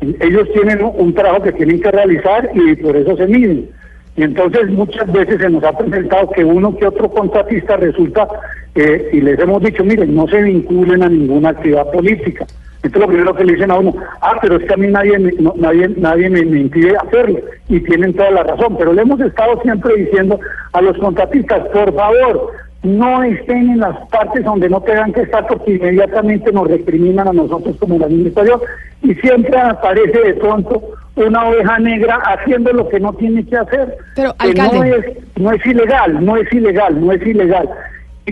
Ellos 0.00 0.48
tienen 0.52 0.82
un- 0.82 1.14
trabajo 1.14 1.42
que 1.42 1.52
tienen 1.52 1.80
que 1.80 1.90
realizar 1.90 2.50
y 2.54 2.74
por 2.76 2.96
eso 2.96 3.16
se 3.16 3.26
miden. 3.26 3.68
Y 4.16 4.22
entonces 4.24 4.68
muchas 4.70 5.10
veces 5.12 5.38
se 5.40 5.48
nos 5.48 5.62
ha 5.64 5.76
presentado 5.76 6.30
que 6.30 6.44
uno 6.44 6.76
que 6.76 6.86
otro 6.86 7.10
contratista 7.10 7.76
resulta, 7.76 8.28
eh, 8.74 9.10
y 9.12 9.20
les 9.20 9.38
hemos 9.38 9.62
dicho, 9.62 9.84
miren, 9.84 10.14
no 10.14 10.26
se 10.28 10.42
vinculen 10.42 11.02
a 11.02 11.08
ninguna 11.08 11.50
actividad 11.50 11.90
política. 11.90 12.46
Esto 12.82 12.96
es 12.98 13.00
lo 13.02 13.08
primero 13.08 13.34
que 13.34 13.44
le 13.44 13.52
dicen 13.54 13.70
a 13.70 13.78
uno, 13.78 13.94
ah, 14.22 14.38
pero 14.40 14.56
es 14.56 14.64
que 14.64 14.72
a 14.72 14.76
mí 14.78 14.86
nadie, 14.86 15.18
me- 15.18 15.32
no- 15.32 15.54
nadie, 15.56 15.88
nadie 15.98 16.30
me, 16.30 16.42
me 16.46 16.60
impide 16.60 16.96
hacerlo. 16.96 17.38
Y 17.68 17.80
tienen 17.80 18.14
toda 18.14 18.30
la 18.30 18.42
razón, 18.42 18.76
pero 18.78 18.92
le 18.94 19.02
hemos 19.02 19.20
estado 19.20 19.60
siempre 19.62 19.94
diciendo 19.96 20.40
a 20.72 20.80
los 20.80 20.96
contratistas, 20.98 21.68
por 21.68 21.94
favor, 21.94 22.52
no 22.82 23.22
estén 23.22 23.70
en 23.72 23.80
las 23.80 23.94
partes 24.08 24.42
donde 24.42 24.70
no 24.70 24.80
tengan 24.80 25.12
que 25.12 25.20
estar 25.22 25.46
porque 25.46 25.72
inmediatamente 25.74 26.50
nos 26.52 26.68
recriminan 26.68 27.28
a 27.28 27.32
nosotros 27.34 27.76
como 27.78 27.98
la 27.98 28.06
administración 28.06 28.58
y 29.02 29.14
siempre 29.16 29.58
aparece 29.60 30.18
de 30.18 30.34
pronto 30.34 30.82
una 31.16 31.48
oveja 31.50 31.78
negra 31.80 32.18
haciendo 32.24 32.72
lo 32.72 32.88
que 32.88 32.98
no 32.98 33.12
tiene 33.12 33.44
que 33.44 33.58
hacer. 33.58 33.98
Pero, 34.16 34.34
Que 34.38 34.54
no 34.54 34.84
es, 34.84 35.04
no 35.38 35.52
es 35.52 35.66
ilegal, 35.66 36.24
no 36.24 36.36
es 36.38 36.50
ilegal, 36.50 36.98
no 37.04 37.12
es 37.12 37.26
ilegal. 37.26 37.68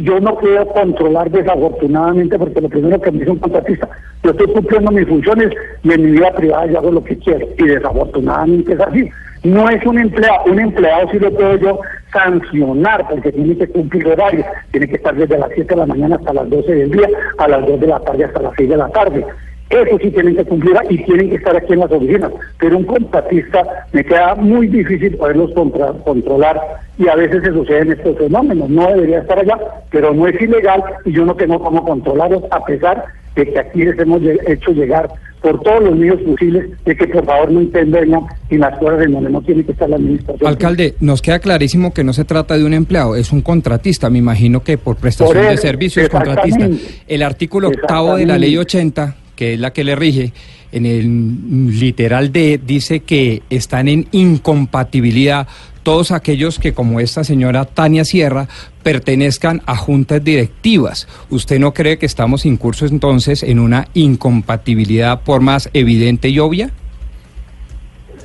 Yo 0.03 0.21
no 0.21 0.39
puedo 0.39 0.67
controlar 0.69 1.31
desafortunadamente 1.31 2.39
porque 2.39 2.61
lo 2.61 2.69
primero 2.69 3.01
que 3.01 3.11
me 3.11 3.19
dice 3.21 3.31
un 3.31 3.39
contratista, 3.39 3.89
yo 4.23 4.31
estoy 4.31 4.47
cumpliendo 4.49 4.91
mis 4.91 5.09
funciones 5.09 5.53
y 5.83 5.93
en 5.93 6.03
mi 6.05 6.13
vida 6.13 6.33
privada 6.33 6.67
yo 6.67 6.79
hago 6.79 6.93
lo 6.93 7.05
que 7.05 7.19
quiero 7.19 7.47
y 7.57 7.65
desafortunadamente 7.65 8.73
es 8.73 8.81
así. 8.81 9.11
No 9.45 9.71
es 9.71 9.85
un 9.87 9.99
empleado, 9.99 10.45
un 10.47 10.59
empleado 10.59 11.09
sí 11.11 11.19
lo 11.19 11.33
puedo 11.33 11.57
yo 11.57 11.81
sancionar 12.13 13.07
porque 13.09 13.33
tiene 13.33 13.57
que 13.57 13.69
cumplir 13.69 14.09
horarios, 14.09 14.47
tiene 14.73 14.89
que 14.89 14.97
estar 14.97 15.15
desde 15.15 15.39
las 15.39 15.51
7 15.55 15.75
de 15.75 15.77
la 15.77 15.87
mañana 15.87 16.17
hasta 16.17 16.33
las 16.33 16.51
12 16.51 16.75
del 16.75 16.91
día, 16.91 17.09
a 17.39 17.49
las 17.49 17.67
2 17.67 17.81
de 17.81 17.87
la 17.87 18.01
tarde 18.01 18.25
hasta 18.25 18.43
las 18.43 18.53
6 18.57 18.69
de 18.69 18.77
la 18.77 18.89
tarde. 18.89 19.25
Eso 19.71 19.99
sí 20.03 20.11
tienen 20.11 20.35
que 20.37 20.45
cumplir 20.45 20.75
y 20.89 21.05
tienen 21.05 21.29
que 21.31 21.37
estar 21.37 21.55
aquí 21.57 21.75
en 21.75 21.81
las 21.81 21.91
oficinas. 21.93 22.33
Pero 22.59 22.79
un 22.79 22.85
contratista 22.85 23.63
me 23.93 24.03
queda 24.05 24.35
muy 24.35 24.67
difícil 24.67 25.15
poderlos 25.17 25.53
contra- 25.53 25.93
controlar 26.05 26.59
y 26.99 27.07
a 27.09 27.15
veces 27.15 27.43
se 27.43 27.53
suceden 27.53 27.93
estos 27.93 28.17
fenómenos. 28.17 28.71
No 28.71 28.89
debería 28.89 29.19
estar 29.21 29.39
allá, 29.39 29.59
pero 29.91 30.15
no 30.15 30.27
es 30.27 30.41
ilegal 30.41 30.83
y 31.05 31.13
yo 31.13 31.25
no 31.27 31.35
tengo 31.35 31.59
cómo 31.63 31.85
controlarlos 31.85 32.45
a 32.51 32.65
pesar 32.65 33.05
de 33.37 33.47
que 33.47 33.59
aquí 33.59 33.85
les 33.85 33.99
hemos 33.99 34.23
hecho 34.47 34.73
llegar 34.73 35.09
por 35.43 35.61
todos 35.63 35.85
los 35.85 35.97
medios 35.97 36.21
posibles 36.23 36.71
de 36.85 36.97
que 36.97 37.07
por 37.07 37.25
favor 37.25 37.53
no 37.53 37.61
intervengan 37.61 38.23
en 38.51 38.59
las 38.61 38.77
cosas 38.79 39.05
en 39.05 39.13
donde 39.13 39.31
no 39.31 39.41
tiene 39.43 39.63
que 39.65 39.71
estar 39.73 39.89
la 39.89 39.95
administración. 39.97 40.49
Alcalde, 40.49 40.95
nos 40.99 41.23
queda 41.23 41.39
clarísimo 41.39 41.93
que 41.95 42.03
no 42.03 42.13
se 42.13 42.25
trata 42.25 42.57
de 42.59 42.65
un 42.65 42.75
empleado, 42.75 43.15
es 43.15 43.31
un 43.33 43.43
contratista. 43.43 44.11
Me 44.11 44.19
imagino 44.19 44.65
que 44.65 44.79
por 44.79 44.97
prestación 44.97 45.37
Por 45.37 45.47
de 45.51 45.57
servicios 45.59 46.09
contratista. 46.09 46.69
El 47.07 47.23
artículo 47.23 47.69
octavo 47.69 48.17
de 48.17 48.27
la 48.27 48.37
ley 48.39 48.57
80, 48.57 49.15
que 49.39 49.55
es 49.55 49.61
la 49.61 49.73
que 49.73 49.85
le 49.85 49.95
rige, 49.95 50.33
en 50.73 50.85
el 50.85 51.79
literal 51.79 52.33
D 52.33 52.61
dice 52.67 53.01
que 53.01 53.43
están 53.51 53.87
en 53.87 54.09
incompatibilidad 54.11 55.47
todos 55.85 56.11
aquellos 56.11 56.59
que, 56.59 56.75
como 56.75 56.99
esta 56.99 57.23
señora 57.23 57.65
Tania 57.65 58.05
Sierra, 58.05 58.49
pertenezcan 58.83 59.63
a 59.65 59.77
juntas 59.77 60.23
directivas. 60.25 61.07
¿Usted 61.31 61.61
no 61.61 61.73
cree 61.73 61.99
que 61.99 62.05
estamos 62.07 62.45
incursos 62.47 62.91
entonces 62.91 63.45
en 63.45 63.61
una 63.61 63.87
incompatibilidad 63.95 65.21
por 65.23 65.41
más 65.41 65.71
evidente 65.73 66.29
y 66.31 66.41
obvia? 66.41 66.71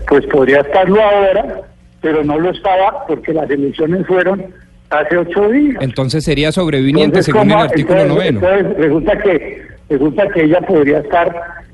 Pues 0.10 0.26
podría 0.26 0.62
estarlo 0.62 1.00
ahora, 1.00 1.62
pero 2.02 2.24
no 2.24 2.40
lo 2.40 2.50
estaba 2.50 3.06
porque 3.08 3.34
las 3.34 3.48
elecciones 3.52 4.06
fueron 4.08 4.44
hace 4.90 5.16
ocho 5.18 5.48
días. 5.50 5.78
Entonces 5.80 6.24
sería 6.26 6.52
sobreviviente 6.52 7.20
Entonces, 7.20 7.26
según 7.34 7.52
el 7.52 7.58
artículo 7.58 8.00
Entonces- 8.02 8.34
noveno. 8.34 8.48
entonces 8.58 8.78
resulta 8.78 9.18
que 9.20 9.73
resulta 9.90 10.28
que 10.30 10.44
ella 10.44 10.62
podría 10.62 11.00
estar 11.00 11.34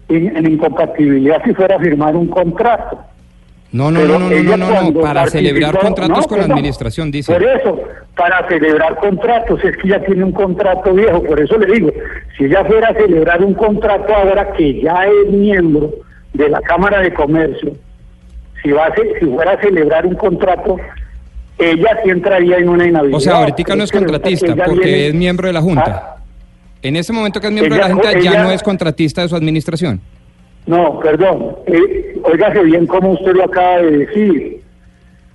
en, 0.09 0.35
en 0.35 0.51
incompatibilidad 0.51 1.41
si 1.43 1.53
fuera 1.53 1.75
a 1.75 1.79
firmar 1.79 2.15
un 2.15 2.27
contrato. 2.27 2.99
No, 3.71 3.91
no, 3.91 3.99
Pero 3.99 4.17
no, 4.17 4.29
no, 4.29 4.29
no, 4.43 4.57
no, 4.57 4.91
no, 4.91 4.99
para 5.01 5.27
celebrar 5.27 5.77
contratos 5.77 6.17
no, 6.21 6.27
con 6.27 6.39
la 6.39 6.45
administración, 6.45 7.11
dice. 7.11 7.31
Por 7.31 7.43
eso, 7.43 7.79
para 8.15 8.47
celebrar 8.47 8.95
contratos, 8.97 9.63
es 9.63 9.77
que 9.77 9.89
ya 9.89 10.03
tiene 10.03 10.23
un 10.23 10.31
contrato 10.31 10.91
viejo, 10.93 11.21
por 11.23 11.39
eso 11.39 11.55
le 11.59 11.71
digo, 11.73 11.91
si 12.35 12.45
ella 12.45 12.65
fuera 12.65 12.87
a 12.89 12.93
celebrar 12.95 13.43
un 13.43 13.53
contrato 13.53 14.11
ahora 14.15 14.51
que 14.53 14.81
ya 14.81 15.05
es 15.05 15.31
miembro 15.31 15.91
de 16.33 16.49
la 16.49 16.61
Cámara 16.61 16.99
de 17.01 17.13
Comercio, 17.13 17.73
si, 18.63 18.71
va 18.71 18.87
a 18.87 18.95
ce- 18.95 19.19
si 19.19 19.25
fuera 19.27 19.51
a 19.51 19.61
celebrar 19.61 20.03
un 20.07 20.15
contrato, 20.15 20.77
ella 21.59 21.99
sí 22.03 22.09
entraría 22.09 22.57
en 22.57 22.69
una 22.69 22.87
inhabilidad. 22.87 23.17
O 23.17 23.21
sea, 23.21 23.35
ahorita 23.35 23.75
no 23.75 23.83
es 23.83 23.91
contratista 23.91 24.55
porque 24.65 24.79
viene- 24.87 25.07
es 25.09 25.13
miembro 25.13 25.45
de 25.45 25.53
la 25.53 25.61
Junta. 25.61 26.15
Ah, 26.15 26.15
En 26.81 26.95
ese 26.95 27.11
momento 27.13 27.39
que 27.41 27.47
es 27.47 27.53
miembro 27.53 27.75
de 27.75 27.81
la 27.81 27.87
Ella- 27.87 27.93
Junta 27.95 28.19
ya 28.19 28.43
no 28.43 28.51
es 28.51 28.63
contratista 28.63 29.21
de 29.21 29.29
su 29.29 29.35
administración. 29.35 29.99
No, 30.65 30.99
perdón. 30.99 31.55
Eh, 31.67 32.15
óigase 32.23 32.63
bien 32.63 32.85
como 32.87 33.11
usted 33.13 33.33
lo 33.33 33.45
acaba 33.45 33.77
de 33.77 33.97
decir. 34.05 34.59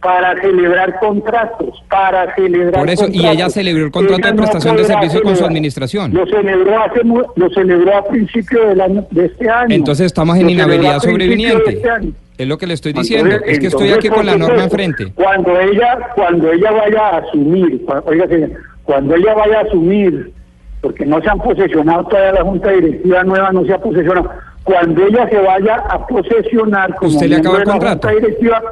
Para 0.01 0.39
celebrar 0.43 0.99
contratos, 1.01 1.83
para 1.89 2.35
celebrar 2.35 2.75
Por 2.75 2.91
eso, 2.91 3.07
y 3.11 3.27
ella 3.27 3.49
celebró 3.49 3.87
el 3.87 3.91
contrato 3.91 4.21
Ella 4.21 4.33
de 4.33 4.37
prestación 4.37 4.77
de 4.77 4.85
servicios 4.85 5.23
con 5.23 5.35
su 5.35 5.45
administración. 5.47 6.13
Lo 6.13 6.27
celebró 6.27 6.79
hace 6.83 7.01
lo 7.37 7.51
celebró 7.51 7.97
a 7.97 8.05
principio 8.05 8.69
del 8.69 8.81
año 8.83 9.07
de 9.11 9.25
este 9.25 9.49
año. 9.49 9.75
Entonces 9.75 10.05
estamos 10.07 10.37
en 10.37 10.45
Lo 10.45 10.51
inhabilidad 10.51 10.99
sobreviniente. 11.01 11.71
este. 11.71 12.13
Es 12.37 12.47
lo 12.47 12.59
que 12.59 12.67
le 12.67 12.75
estoy 12.75 12.93
diciendo. 12.93 13.31
Entonces- 13.31 13.53
es 13.55 13.59
que 13.61 13.67
estoy 13.69 13.93
aquí 13.93 14.09
con 14.11 14.27
la 14.27 14.37
norma 14.37 14.65
enfrente. 14.65 15.11
Cuando 15.15 15.59
ella, 15.59 15.99
cuando 16.15 16.53
ella 16.53 16.71
vaya 16.71 17.01
a 17.01 17.17
asumir, 17.19 17.83
óigase, 18.05 18.51
cuando 18.83 19.15
ella 19.17 19.35
vaya 19.35 19.59
a 19.61 19.63
asumir, 19.63 20.33
porque 20.85 21.07
no 21.07 21.19
se 21.23 21.31
han 21.31 21.39
posesionado 21.39 22.05
todavía 22.05 22.33
la 22.33 22.43
Junta 22.43 22.71
Directiva 22.71 23.25
nueva, 23.25 23.51
no 23.53 23.65
se 23.65 23.73
ha 23.73 23.79
posesionado. 23.79 24.31
Cuando 24.65 25.07
ella 25.07 25.27
se 25.31 25.39
vaya 25.39 25.77
a 25.77 26.07
posesionar 26.07 26.95
como 26.97 27.11
¿Usted 27.11 27.27
le 27.27 27.37
acaba 27.37 27.59
de 27.61 27.65
la 27.65 27.73
contrato? 27.73 28.09
Junta 28.09 28.21
Directiva, 28.21 28.63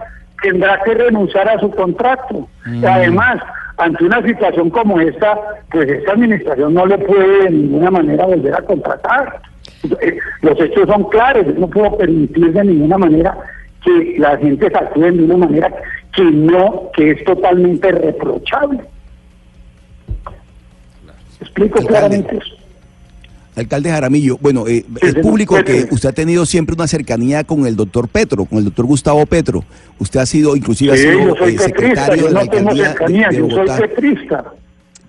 tendrá 0.43 0.83
que 0.85 0.93
renunciar 0.93 1.49
a 1.49 1.59
su 1.59 1.71
contrato. 1.71 2.47
Mm. 2.67 2.83
Y 2.83 2.87
además, 2.87 3.41
ante 3.79 4.05
una 4.05 4.23
situación 4.23 4.69
como 4.69 5.01
esta, 5.01 5.39
pues 5.71 5.89
esta 5.89 6.13
administración 6.13 6.75
no 6.75 6.85
le 6.85 6.99
puede 6.99 7.45
de 7.45 7.51
ninguna 7.51 7.91
manera 7.91 8.27
volver 8.27 8.55
a 8.57 8.61
contratar. 8.61 9.41
Eh, 10.03 10.19
Los 10.43 10.61
hechos 10.61 10.87
son 10.87 11.05
claros, 11.05 11.47
yo 11.47 11.55
no 11.55 11.67
puedo 11.69 11.97
permitir 11.97 12.53
de 12.53 12.65
ninguna 12.65 12.99
manera 12.99 13.39
que 13.83 14.17
la 14.19 14.37
gente 14.37 14.69
se 14.69 14.77
actúe 14.77 15.01
de 15.01 15.25
una 15.25 15.39
manera 15.39 15.73
que 16.15 16.25
no, 16.25 16.91
que 16.95 17.13
es 17.13 17.25
totalmente 17.25 17.91
reprochable. 17.91 18.81
Explico 21.53 21.79
Alcalde. 21.79 21.89
claramente 21.89 22.37
eso. 22.37 22.55
Alcalde 23.55 23.91
Jaramillo, 23.91 24.39
bueno, 24.41 24.67
eh, 24.67 24.83
es 25.03 25.15
público 25.17 25.63
que 25.63 25.87
usted 25.91 26.09
ha 26.09 26.13
tenido 26.13 26.47
siempre 26.47 26.75
una 26.75 26.87
cercanía 26.87 27.45
con 27.45 27.67
el 27.67 27.77
doctor 27.77 28.09
Petro, 28.09 28.47
con 28.47 28.59
el 28.59 28.65
doctor 28.65 28.87
Gustavo 28.87 29.27
Petro. 29.27 29.63
Usted 29.99 30.21
ha 30.21 30.27
sido, 30.27 30.57
inclusive, 30.57 30.97
Sí, 30.97 31.07
ha 31.07 31.13
sido 31.13 31.29
yo 31.29 31.37
soy 31.37 31.55
eh, 31.57 31.59
secretario 31.59 32.17
yo 32.23 32.27
de 32.29 32.33
la 32.33 32.45
no 32.45 32.51
alcaldía 32.51 32.87
cercanía, 32.89 33.29
de, 33.29 33.35
de 33.37 33.41
yo 33.43 33.49
soy 33.51 33.59
Bogotá. 33.67 33.79
petrista. 33.79 34.45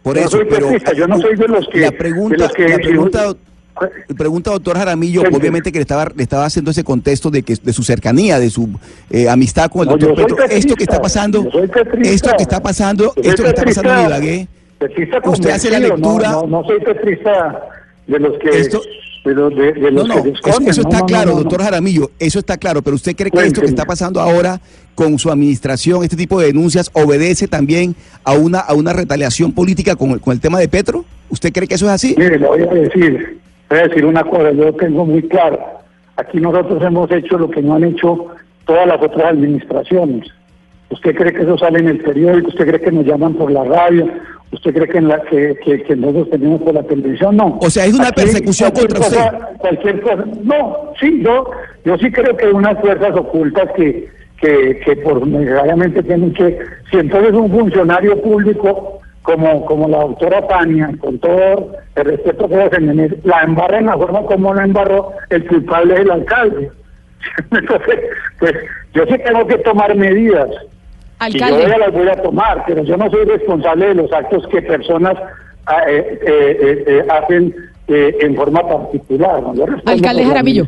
Por 0.02 0.16
yo 0.18 0.22
eso, 0.22 0.30
soy 0.32 0.46
pero 0.50 0.68
petrista, 0.68 0.94
yo 0.94 1.08
no 1.08 1.22
soy 1.22 1.36
de 1.38 1.48
los 1.48 1.68
que... 1.70 1.80
la 1.80 1.86
de 1.92 1.92
pregunta, 1.98 2.38
los 2.44 2.52
que- 2.54 2.68
la 2.68 4.16
pregunta, 4.18 4.52
doctor 4.52 4.78
Jaramillo, 4.78 5.22
Sí, 5.22 5.28
obviamente 5.34 5.72
que 5.72 5.80
le 5.80 5.84
estaba, 5.84 6.12
le 6.14 6.22
estaba 6.24 6.46
haciendo 6.46 6.70
ese 6.72 6.84
contexto 6.84 7.32
de 7.32 7.44
que 7.44 7.56
de 7.56 7.72
su 7.74 7.82
cercanía, 7.84 8.40
de 8.40 8.50
su 8.50 8.70
eh, 9.10 9.30
amistad 9.30 9.72
con 9.72 9.84
el 9.84 9.88
No, 9.88 9.98
doctor 9.98 10.16
Petro. 10.28 10.44
Esto 10.50 10.76
que 10.76 10.84
está 10.84 11.00
pasando, 11.02 11.48
esto 12.04 12.30
que 12.38 12.44
está 12.44 12.62
pasando, 12.62 13.14
esto 13.24 13.42
que 13.44 13.50
está 13.50 13.64
pasando 13.64 13.94
en. 13.96 14.06
Ibagué, 14.06 14.48
Petrista 14.88 15.18
Usted 15.24 15.50
hace 15.52 15.70
la 15.70 15.80
convencido, 15.80 15.98
no- 15.98 16.20
lectura- 16.20 16.32
No, 16.32 16.48
no, 16.48 16.64
soy 16.66 16.80
petrista 16.82 17.62
de 18.08 18.20
los 18.20 18.38
que... 18.40 18.50
Esto- 18.50 18.82
de 19.26 19.34
los, 19.34 19.56
de, 19.56 19.72
de 19.72 19.90
No, 19.90 20.00
los 20.06 20.08
no, 20.10 20.24
que 20.24 20.30
eso, 20.50 20.60
no, 20.60 20.70
está 20.70 21.00
no, 21.00 21.06
claro, 21.06 21.30
no, 21.30 21.36
no, 21.38 21.40
doctor 21.44 21.60
no. 21.60 21.64
Jaramillo, 21.64 22.12
eso 22.20 22.40
está 22.40 22.58
claro, 22.58 22.82
pero 22.82 22.98
usted 22.98 23.16
cree 23.16 23.32
que 23.32 23.40
esto 23.40 23.62
que 23.62 23.68
está 23.68 23.86
pasando 23.86 24.20
ahora 24.20 24.60
con 24.96 25.18
su 25.18 25.32
administración, 25.32 26.04
este 26.04 26.18
tipo 26.18 26.42
de 26.42 26.48
denuncias, 26.48 26.90
obedece 26.92 27.48
también 27.48 27.96
a 28.26 28.34
una, 28.34 28.60
a 28.60 28.74
una 28.74 28.92
retaliación 28.92 29.54
política 29.54 29.96
con 29.96 30.10
el, 30.12 30.20
con 30.20 30.34
el 30.34 30.42
tema 30.42 30.60
de 30.60 30.68
Petro? 30.68 31.06
¿Usted 31.30 31.54
cree 31.54 31.70
que 31.70 31.76
eso 31.76 31.86
es 31.86 31.92
así? 31.94 32.16
Mire, 32.18 32.38
le 32.38 32.46
voy 32.46 32.64
a 32.64 32.66
decir, 32.66 33.40
voy 33.70 33.80
a 33.80 33.84
decir 33.88 34.06
una 34.06 34.26
cosa, 34.26 34.52
yo 34.52 34.66
lo 34.66 34.74
tengo 34.74 35.06
muy 35.06 35.24
claro. 35.30 35.58
Aquí 36.18 36.42
nosotros 36.42 36.84
hemos 36.84 37.10
hecho 37.10 37.38
lo 37.38 37.50
que 37.50 37.62
no 37.62 37.76
han 37.76 37.86
hecho 37.86 38.28
todas 38.66 38.86
las 38.86 39.02
otras 39.02 39.24
administraciones. 39.32 40.28
¿Usted 40.90 41.16
cree 41.16 41.32
que 41.32 41.44
eso 41.44 41.58
sale 41.58 41.80
en 41.80 41.88
el 41.88 42.00
periódico? 42.00 42.50
¿Usted 42.50 42.68
cree 42.68 42.82
que 42.82 42.92
nos 42.92 43.06
llaman 43.06 43.36
por 43.36 43.50
la 43.50 43.64
radio? 43.64 44.10
¿Usted 44.54 44.74
cree 44.74 44.88
que, 44.88 44.98
en 45.00 45.08
la, 45.08 45.20
que, 45.24 45.56
que, 45.66 45.84
que 45.84 45.96
nosotros 45.96 46.30
tenemos 46.30 46.62
por 46.62 46.74
la 46.76 46.84
televisión? 46.84 47.36
No. 47.38 47.58
O 47.62 47.70
sea, 47.70 47.86
es 47.86 47.94
una 47.94 48.12
persecución 48.12 48.72
contra 48.72 48.98
cosa- 49.00 49.50
Cualquier 49.58 50.02
cosa. 50.02 50.24
No, 50.44 50.92
sí, 51.00 51.22
yo, 51.24 51.50
yo 51.84 51.98
sí 51.98 52.12
creo 52.12 52.38
que 52.38 52.46
hay 52.46 52.52
unas 52.52 52.80
fuerzas 52.80 53.16
ocultas 53.18 53.70
que, 53.76 54.08
que, 54.40 54.80
que 54.86 54.96
por 54.98 55.26
necesariamente 55.28 56.04
tienen 56.04 56.34
que... 56.34 56.60
Si 56.92 56.98
entonces 56.98 57.34
un 57.34 57.50
funcionario 57.52 58.22
público 58.22 59.00
como, 59.24 59.66
como 59.66 59.88
la 59.90 60.00
doctora 60.00 60.46
Tania, 60.48 60.92
con 61.00 61.18
todo 61.18 61.72
el 61.96 62.06
respeto 62.06 62.48
que 62.48 62.56
debe 62.56 62.70
tener, 62.70 63.18
la 63.24 63.42
embarra 63.42 63.80
en 63.80 63.88
la 63.88 63.98
forma 63.98 64.22
como 64.24 64.54
la 64.54 64.66
embarró, 64.66 65.14
el 65.30 65.48
culpable 65.48 65.96
es 65.96 66.00
el 66.02 66.12
alcalde. 66.12 66.70
Entonces, 67.52 68.00
pues 68.40 68.54
yo 68.94 69.06
sí 69.08 69.16
tengo 69.26 69.48
que 69.48 69.58
tomar 69.60 69.96
medidas. 69.96 70.50
Yo 71.30 71.44
Alcalde. 71.46 71.68
ya 71.70 71.78
las 71.78 71.94
voy 71.94 72.08
a 72.08 72.22
tomar, 72.22 72.64
pero 72.68 72.84
yo 72.84 72.98
no 72.98 73.10
soy 73.10 73.26
responsable 73.26 73.88
de 73.88 73.96
los 73.96 74.12
actos 74.12 74.46
que 74.48 74.62
personas 74.62 75.16
ah, 75.66 75.84
eh, 75.88 76.20
eh, 76.26 76.84
eh, 76.88 77.06
hacen 77.10 77.56
eh, 77.88 78.16
en 78.22 78.34
forma 78.36 78.62
particular. 78.66 79.44
Yo 79.56 79.66
Alcalde 79.86 80.24
Jaramillo, 80.26 80.68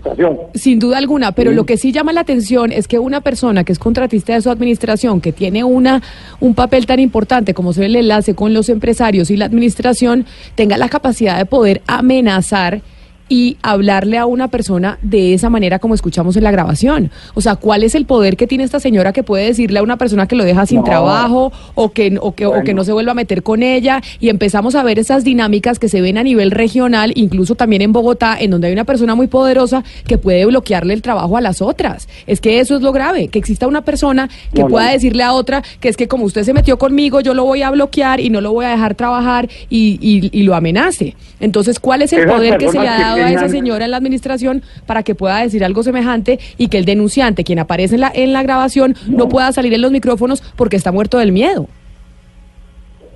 sin 0.54 0.80
duda 0.80 0.98
alguna, 0.98 1.32
pero 1.32 1.52
Sí. 1.52 1.56
lo 1.56 1.66
que 1.66 1.78
sí 1.78 1.94
llama 1.94 2.12
la 2.12 2.20
atención 2.22 2.74
es 2.74 2.90
que 2.90 3.00
una 3.00 3.22
persona 3.22 3.64
que 3.64 3.72
es 3.72 3.80
contratista 3.80 4.34
de 4.34 4.42
su 4.42 4.50
administración, 4.50 5.22
que 5.22 5.32
tiene 5.32 5.64
una 5.64 6.02
un 6.42 6.56
papel 6.56 6.86
tan 6.86 7.00
importante 7.00 7.54
como 7.54 7.72
ser 7.72 7.86
el 7.86 7.96
enlace 7.96 8.36
con 8.36 8.54
los 8.54 8.68
empresarios 8.68 9.32
y 9.32 9.38
la 9.38 9.46
administración, 9.46 10.26
tenga 10.56 10.78
la 10.78 10.90
capacidad 10.90 11.38
de 11.38 11.46
poder 11.46 11.82
amenazar 11.88 12.82
y 13.28 13.58
hablarle 13.64 14.18
a 14.18 14.26
una 14.26 14.50
persona 14.50 15.00
de 15.02 15.34
esa 15.34 15.50
manera 15.50 15.80
como 15.80 15.96
escuchamos 15.96 16.38
en 16.38 16.44
la 16.44 16.52
grabación. 16.52 17.10
O 17.34 17.42
sea, 17.42 17.56
¿cuál 17.56 17.84
es 17.84 17.96
el 17.96 18.06
poder 18.06 18.38
que 18.38 18.46
tiene 18.48 18.64
esta 18.64 18.80
señora 18.80 19.14
que 19.14 19.24
puede 19.24 19.46
decirle 19.46 19.80
a 19.80 19.84
una 19.84 19.98
persona 19.98 20.28
que 20.28 20.36
lo 20.36 20.44
deja 20.44 20.66
sin 20.66 20.78
No. 20.80 20.84
trabajo 20.84 21.52
o 21.74 21.92
que, 21.92 22.18
o, 22.22 22.34
que, 22.36 22.46
o 22.46 22.64
que 22.64 22.74
no 22.74 22.84
se 22.84 22.92
vuelva 22.94 23.14
a 23.14 23.16
meter 23.16 23.42
con 23.42 23.64
ella? 23.64 24.02
Y 24.20 24.30
empezamos 24.30 24.76
a 24.76 24.84
ver 24.84 25.00
esas 25.00 25.24
dinámicas 25.24 25.80
que 25.80 25.90
se 25.90 26.02
ven 26.02 26.18
a 26.18 26.24
nivel 26.24 26.52
regional, 26.52 27.12
incluso 27.16 27.56
también 27.56 27.82
en 27.82 27.94
Bogotá, 27.94 28.38
en 28.40 28.52
donde 28.52 28.68
hay 28.68 28.74
una 28.74 28.84
persona 28.86 29.16
muy 29.16 29.28
poderosa 29.28 29.84
que 30.08 30.18
puede 30.18 30.46
bloquearle 30.46 30.94
el 30.94 31.02
trabajo 31.02 31.36
a 31.38 31.42
las 31.42 31.62
otras. 31.62 32.08
Es 32.28 32.42
que 32.42 32.60
eso 32.60 32.76
es 32.76 32.82
lo 32.82 32.92
grave, 32.92 33.30
que 33.30 33.40
exista 33.40 33.68
una 33.68 33.82
persona 33.84 34.30
que 34.54 34.62
No, 34.62 34.68
no. 34.68 34.72
pueda 34.74 34.92
decirle 34.92 35.24
a 35.24 35.34
otra 35.34 35.64
que 35.80 35.90
es 35.90 35.98
que 35.98 36.08
como 36.08 36.26
usted 36.26 36.44
se 36.44 36.54
metió 36.54 36.78
conmigo, 36.78 37.22
yo 37.22 37.34
lo 37.34 37.44
voy 37.44 37.64
a 37.64 37.72
bloquear 37.72 38.20
y 38.20 38.30
no 38.30 38.40
lo 38.42 38.52
voy 38.54 38.66
a 38.66 38.70
dejar 38.70 38.94
trabajar 38.96 39.50
y, 39.70 39.98
y- 40.00 40.30
y 40.32 40.44
lo 40.44 40.54
amenace. 40.56 41.16
Entonces, 41.40 41.80
¿cuál 41.80 42.02
es 42.02 42.14
el 42.14 42.22
Esas 42.22 42.32
poder 42.34 42.58
que 42.58 42.70
se 42.70 42.80
le 42.80 42.88
ha 42.88 42.92
personas 42.98 43.15
a 43.22 43.32
esa 43.32 43.50
señora 43.50 43.86
en 43.86 43.92
la 43.92 43.98
administración 43.98 44.64
para 44.86 45.04
que 45.04 45.16
pueda 45.16 45.40
decir 45.40 45.64
algo 45.64 45.84
semejante 45.84 46.40
y 46.58 46.68
que 46.68 46.78
el 46.78 46.86
denunciante, 46.86 47.44
quien 47.44 47.60
aparece 47.60 47.96
en 47.96 48.02
la, 48.02 48.12
en 48.14 48.34
la 48.34 48.44
grabación, 48.44 48.96
no 49.08 49.30
pueda 49.30 49.52
salir 49.52 49.74
en 49.74 49.82
los 49.82 49.92
micrófonos 49.92 50.42
porque 50.56 50.76
está 50.76 50.92
muerto 50.92 51.18
del 51.18 51.32
miedo? 51.32 51.68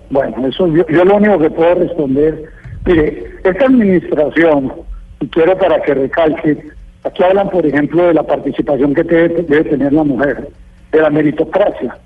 Bueno, 0.10 0.48
eso 0.48 0.68
yo, 0.68 0.86
yo 0.88 1.06
lo 1.06 1.18
único 1.18 1.38
que 1.38 1.50
puedo 1.51 1.75
responder, 1.75 2.44
mire, 2.86 3.25
esta 3.44 3.65
administración, 3.65 4.74
y 5.20 5.27
quiero 5.27 5.58
para 5.58 5.82
que 5.82 5.94
recalque, 5.94 6.58
aquí 7.03 7.24
hablan, 7.24 7.50
por 7.50 7.65
ejemplo, 7.65 8.08
de 8.08 8.13
la 8.13 8.24
participación 8.24 8.94
que 8.96 9.03
debe, 9.03 9.44
debe 9.44 9.63
tener 9.65 9.94
la 9.94 10.03
mujer, 10.03 10.50
de 10.91 11.01
la 11.01 11.10
meritocracia. 11.10 11.97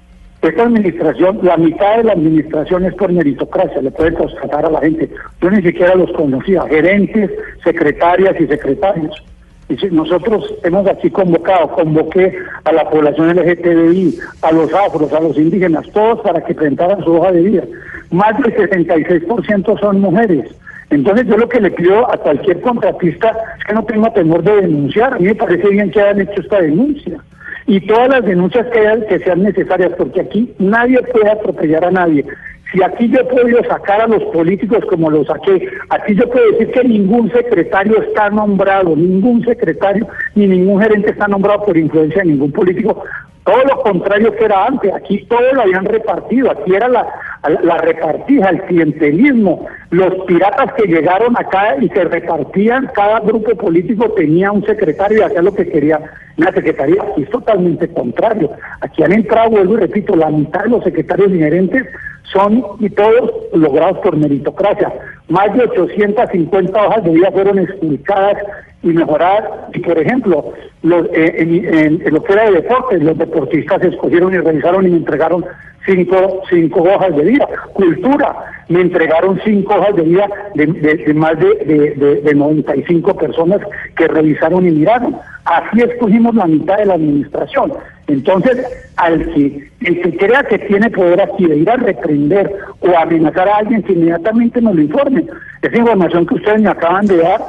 Esta 0.44 0.64
administración, 0.64 1.40
la 1.42 1.56
mitad 1.56 1.98
de 1.98 2.04
la 2.04 2.12
administración 2.12 2.84
es 2.84 2.94
por 2.96 3.14
meritocracia, 3.14 3.82
le 3.82 3.92
puede 3.92 4.14
constatar 4.14 4.66
a 4.66 4.70
la 4.70 4.82
gente. 4.82 5.10
Yo 5.42 5.50
ni 5.50 5.62
siquiera 5.62 5.96
los 5.96 6.12
conocía, 6.12 6.64
gerentes, 6.68 7.32
secretarias 7.64 8.36
y 8.38 8.48
secretarios. 8.48 9.24
Y 9.70 9.78
si 9.78 9.88
nosotros 9.88 10.54
hemos 10.66 10.86
aquí 10.86 11.10
convocado, 11.10 11.70
convoqué 11.70 12.38
a 12.66 12.74
la 12.74 12.90
población 12.90 13.30
LGTBI, 13.38 14.20
a 14.42 14.52
los 14.52 14.74
afros, 14.74 15.14
a 15.14 15.22
los 15.22 15.38
indígenas, 15.38 15.90
todos 15.94 16.20
para 16.20 16.44
que 16.44 16.54
presentaran 16.54 17.02
su 17.06 17.14
hoja 17.14 17.32
de 17.32 17.42
vida. 17.42 17.64
Más 18.12 18.38
del 18.40 18.54
66% 18.54 19.80
son 19.80 20.02
mujeres. 20.02 20.54
Entonces 20.90 21.26
yo 21.26 21.38
lo 21.38 21.48
que 21.48 21.62
le 21.62 21.72
pido 21.72 22.12
a 22.12 22.18
cualquier 22.18 22.60
contratista 22.60 23.34
es 23.58 23.64
que 23.64 23.74
no 23.74 23.86
tenga 23.86 24.14
temor 24.14 24.44
de 24.44 24.58
denunciar. 24.58 25.14
A 25.14 25.20
mí 25.20 25.26
me 25.26 25.36
parece 25.36 25.70
bien 25.70 25.90
que 25.90 26.02
hayan 26.02 26.20
hecho 26.20 26.42
esta 26.42 26.62
denuncia. 26.62 27.18
Y 27.66 27.80
todas 27.88 28.10
las 28.10 28.26
denuncias 28.26 28.68
que, 28.68 28.80
hayan- 28.80 29.06
que 29.08 29.20
sean 29.20 29.44
necesarias, 29.44 29.92
porque 29.98 30.22
aquí 30.22 30.54
nadie 30.60 31.02
puede 31.04 31.30
atropellar 31.32 31.86
a 31.86 31.92
nadie. 31.92 32.26
Si 32.72 32.82
aquí 32.82 33.08
yo 33.10 33.28
podido 33.28 33.64
sacar 33.66 34.02
a 34.02 34.08
los 34.08 34.24
políticos 34.26 34.84
como 34.90 35.10
los 35.12 35.28
saqué, 35.28 35.70
aquí 35.90 36.16
yo 36.16 36.28
puedo 36.30 36.52
decir 36.52 36.72
que 36.72 36.84
ningún 36.84 37.32
secretario 37.32 38.02
está 38.02 38.30
nombrado, 38.32 38.96
ningún 38.96 39.44
secretario 39.46 40.08
ni 40.34 40.48
ningún 40.48 40.82
gerente 40.82 41.12
está 41.12 41.28
nombrado 41.28 41.64
por 41.66 41.78
influencia 41.78 42.24
de 42.24 42.30
ningún 42.30 42.52
político. 42.52 43.04
Todo 43.46 43.64
lo 43.66 43.82
contrario 43.84 44.34
que 44.36 44.46
era 44.46 44.66
antes, 44.66 44.92
aquí 44.94 45.24
todo 45.30 45.54
lo 45.54 45.62
habían 45.62 45.86
repartido, 45.86 46.50
aquí 46.50 46.74
era 46.74 46.88
la, 46.88 47.06
la 47.50 47.78
repartija, 47.78 48.50
el 48.50 48.62
clientelismo, 48.64 49.66
los 49.90 50.14
piratas 50.26 50.74
que 50.74 50.88
llegaron 50.88 51.36
acá 51.38 51.76
y 51.82 51.90
se 51.90 52.04
repartían, 52.06 52.90
cada 52.94 53.20
grupo 53.20 53.56
político 53.56 54.10
tenía 54.12 54.52
un 54.52 54.66
secretario 54.66 55.20
y 55.20 55.22
hacía 55.24 55.42
lo 55.42 55.54
que 55.54 55.68
quería 55.70 56.00
la 56.38 56.52
secretaría, 56.52 57.02
aquí 57.04 57.24
es 57.24 57.30
totalmente 57.30 57.88
contrario. 57.90 58.50
Aquí 58.82 59.04
han 59.04 59.12
entrado, 59.14 59.52
vuelvo 59.52 59.74
y 59.76 59.78
repito, 59.82 60.16
la 60.16 60.30
mitad 60.30 60.64
de 60.64 60.70
los 60.70 60.84
secretarios 60.84 61.30
inherentes 61.32 61.86
son 62.32 62.64
y 62.80 62.90
todos 62.90 63.32
logrados 63.54 64.00
por 64.00 64.16
meritocracia. 64.18 64.92
Más 65.28 65.54
de 65.56 65.64
850 65.66 66.88
hojas 66.88 67.04
de 67.04 67.12
vida 67.12 67.32
fueron 67.32 67.60
explicadas 67.60 68.38
y 68.82 68.88
mejoradas. 68.88 69.44
Y 69.74 69.80
por 69.80 70.00
ejemplo, 70.00 70.54
los, 70.82 71.06
eh, 71.14 71.36
en, 71.38 71.54
en- 71.66 72.02
en 72.08 72.14
lo 72.14 72.24
que 72.24 72.34
era 72.34 72.46
de 72.46 72.54
deportes, 72.62 73.04
los 73.04 73.18
deportistas 73.18 73.84
escogieron 73.84 74.34
y 74.34 74.38
revisaron 74.40 74.88
y 74.88 74.92
entregaron 74.96 75.46
cinco, 75.86 76.42
cinco 76.50 76.82
hojas 76.84 77.16
de 77.16 77.24
vida. 77.24 77.48
Cultura, 77.74 78.36
me 78.70 78.82
entregaron 78.82 79.40
cinco 79.44 79.76
hojas 79.76 79.96
de 79.96 80.02
vida 80.04 80.28
de, 80.56 80.66
de- 80.68 80.96
de 80.98 81.14
más 81.14 81.38
de, 81.40 81.56
de, 81.66 81.92
de- 81.96 82.22
de 82.22 82.34
95 82.36 83.16
personas 83.16 83.60
que 83.96 84.08
revisaron 84.08 84.66
y 84.68 84.72
miraron. 84.72 85.16
Así 85.46 85.82
escogimos 85.82 86.34
la 86.36 86.48
mitad 86.48 86.78
de 86.78 86.86
la 86.86 86.94
administración. 86.94 87.74
Entonces, 88.08 88.66
al 88.98 89.26
que, 89.34 89.70
el 89.82 90.02
que 90.02 90.18
crea 90.18 90.44
que 90.44 90.60
tiene 90.60 90.90
poder 90.90 91.22
aquí 91.22 91.46
de 91.46 91.58
ir 91.58 91.70
a 91.70 91.76
reprender 91.76 92.54
o 92.80 92.98
amenazar 92.98 93.48
a 93.50 93.58
alguien, 93.58 93.84
que 93.84 93.94
inmediatamente 93.94 94.62
nos 94.62 94.76
lo 94.76 94.82
informe. 94.82 95.26
Esa 95.62 95.78
información 95.78 96.26
que 96.26 96.36
ustedes 96.36 96.62
me 96.62 96.70
acaban 96.70 97.06
de 97.08 97.18
dar 97.18 97.42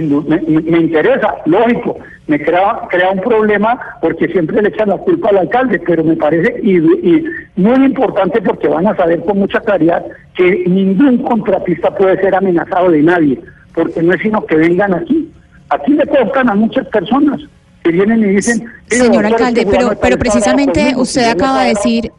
me, 0.00 0.40
me- 0.40 0.78
interesa, 0.78 1.34
lógico, 1.46 1.98
me 2.26 2.40
crea, 2.42 2.80
crea 2.90 3.10
un 3.10 3.20
problema 3.20 3.78
porque 4.00 4.28
siempre 4.28 4.62
le 4.62 4.68
echan 4.68 4.88
la 4.88 4.96
culpa 4.98 5.28
al 5.30 5.38
alcalde, 5.38 5.78
pero 5.80 6.02
me 6.04 6.16
parece 6.16 6.54
y, 6.62 6.76
y 6.78 7.24
muy 7.56 7.84
importante 7.84 8.40
porque 8.42 8.68
van 8.68 8.86
a 8.86 8.96
saber 8.96 9.20
con 9.20 9.38
mucha 9.38 9.60
claridad 9.60 10.04
que 10.34 10.64
ningún 10.66 11.18
contratista 11.18 11.94
puede 11.94 12.20
ser 12.20 12.34
amenazado 12.34 12.90
de 12.90 13.02
nadie, 13.02 13.40
porque 13.74 14.02
no 14.02 14.14
es 14.14 14.20
sino 14.22 14.44
que 14.46 14.56
vengan 14.56 14.94
aquí. 14.94 15.30
Aquí 15.70 15.92
le 15.92 16.06
costan 16.06 16.48
a 16.50 16.54
muchas 16.54 16.86
personas 16.88 17.40
que 17.82 17.90
vienen 17.90 18.20
y 18.20 18.26
dicen... 18.36 18.58
"Mire, 18.60 18.74
Señor 18.88 19.22
doctor, 19.22 19.26
alcalde, 19.32 19.60
este 19.62 19.72
pero- 19.76 19.88
pero 20.00 20.16
precisamente 20.18 20.92
usted 20.96 21.30
acaba 21.30 21.62
de 21.64 21.68
decir- 21.70 22.12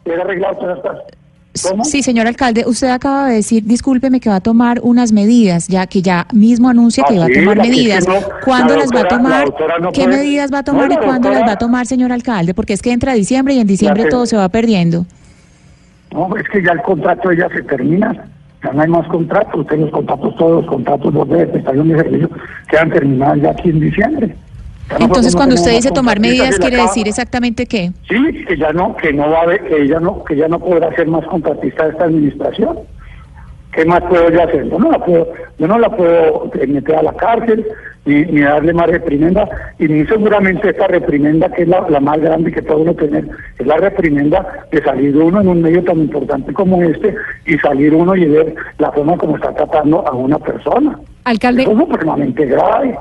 Sí, 1.84 2.02
señor 2.02 2.26
alcalde, 2.26 2.64
usted 2.66 2.88
acaba 2.88 3.28
de 3.28 3.36
decir, 3.36 3.64
discúlpeme, 3.64 4.18
que 4.18 4.28
va 4.28 4.36
a 4.36 4.40
tomar 4.40 4.80
unas 4.82 5.12
medidas, 5.12 5.68
ya 5.68 5.86
que 5.86 6.02
ya 6.02 6.26
mismo 6.32 6.68
anuncia 6.68 7.04
que 7.08 7.14
Ah, 7.16 7.20
va 7.20 7.26
a 7.26 7.28
tomar 7.28 7.56
medidas. 7.58 8.08
no, 8.08 8.14
¿Cuándo 8.44 8.74
la 8.74 8.80
las 8.80 8.90
va 8.90 9.00
a 9.02 9.08
tomar? 9.08 9.46
no 9.80 9.92
¿Qué 9.92 10.02
puede- 10.04 10.16
medidas 10.16 10.52
va 10.52 10.58
a 10.58 10.62
No, 10.62 10.64
tomar 10.64 10.92
y 10.92 10.96
cuándo 10.96 11.30
las 11.30 11.42
va 11.42 11.52
a 11.52 11.56
tomar, 11.58 11.86
señor 11.86 12.10
alcalde? 12.10 12.54
Porque 12.54 12.72
es 12.72 12.82
que 12.82 12.90
entra 12.90 13.14
diciembre 13.14 13.54
y 13.54 13.60
en 13.60 13.66
diciembre 13.68 14.06
todo 14.10 14.26
se 14.26 14.36
va 14.36 14.48
perdiendo. 14.48 15.06
No, 16.12 16.36
es 16.36 16.48
que 16.48 16.60
ya 16.62 16.72
el 16.72 16.82
contrato 16.82 17.32
ya 17.32 17.48
se 17.50 17.62
termina. 17.62 18.12
Ya 18.64 18.72
no 18.72 18.82
hay 18.82 18.88
más 18.88 19.06
contratos. 19.08 19.60
Ustedes 19.60 19.82
los 19.82 19.90
contratos, 19.90 20.34
todos 20.36 20.62
los 20.62 20.66
contratos 20.66 21.14
los 21.14 21.28
de 21.28 21.46
prestación 21.46 21.88
de 21.88 21.96
servicio 21.98 22.30
quedan 22.68 22.90
terminados 22.90 23.38
ya 23.42 23.50
aquí 23.50 23.70
en 23.70 23.80
diciembre. 23.80 24.34
Ya 24.90 24.96
Entonces, 25.06 25.34
cuando 25.34 25.54
usted 25.54 25.72
dice 25.72 25.90
tomar 25.90 26.20
medidas, 26.20 26.58
¿quiere 26.58 26.76
acaba- 26.76 26.88
decir 26.88 27.08
exactamente 27.08 27.66
qué? 27.66 27.90
Sí, 28.08 28.44
que 28.46 28.56
ya 28.56 28.72
no, 28.72 28.94
que 28.96 29.12
no 29.12 29.30
va 29.30 29.38
a 29.40 29.42
haber, 29.42 29.64
que 29.64 29.82
ella 29.82 29.98
no, 29.98 30.22
que 30.24 30.36
ya 30.36 30.46
no 30.48 30.58
podrá 30.58 30.94
ser 30.94 31.06
más 31.08 31.24
contratista 31.26 31.84
de 31.84 31.90
esta 31.92 32.04
administración. 32.04 32.78
¿Qué 33.72 33.84
más 33.86 34.02
puedo 34.02 34.30
yo 34.30 34.42
hacer? 34.42 34.68
Yo 34.70 34.78
no 34.78 34.90
la 34.90 35.04
puedo, 35.04 35.32
yo 35.58 35.66
no 35.66 35.78
la 35.78 35.88
puedo 35.96 36.48
meter 36.68 36.94
a 36.94 37.02
la 37.02 37.12
cárcel 37.14 37.66
ni, 38.04 38.24
ni 38.26 38.42
darle 38.42 38.72
más 38.72 38.86
reprimenda 38.88 39.48
y 39.80 39.88
ni 39.88 40.06
seguramente 40.06 40.68
esta 40.70 40.86
reprimenda 40.86 41.48
que 41.48 41.62
es 41.62 41.68
la, 41.68 41.84
la 41.88 41.98
más 41.98 42.20
grande 42.20 42.52
que 42.52 42.62
puede 42.62 42.82
uno 42.82 42.94
tener 42.94 43.26
es 43.58 43.66
la 43.66 43.78
reprimenda 43.78 44.46
de 44.70 44.80
salir 44.80 45.16
uno 45.16 45.40
en 45.40 45.48
un 45.48 45.60
medio 45.62 45.82
tan 45.82 45.98
importante 45.98 46.52
como 46.52 46.80
este 46.84 47.16
y 47.46 47.58
salir 47.58 47.94
uno 47.94 48.14
y 48.14 48.26
ver 48.26 48.54
la 48.78 48.92
forma 48.92 49.16
como 49.16 49.36
está 49.36 49.52
tratando 49.52 50.06
a 50.06 50.12
una 50.12 50.38
persona. 50.38 50.96
Alcalde. 51.24 51.62
Eso 51.62 51.72
es 51.72 51.78
supremamente 51.78 52.44
grave. 52.46 52.96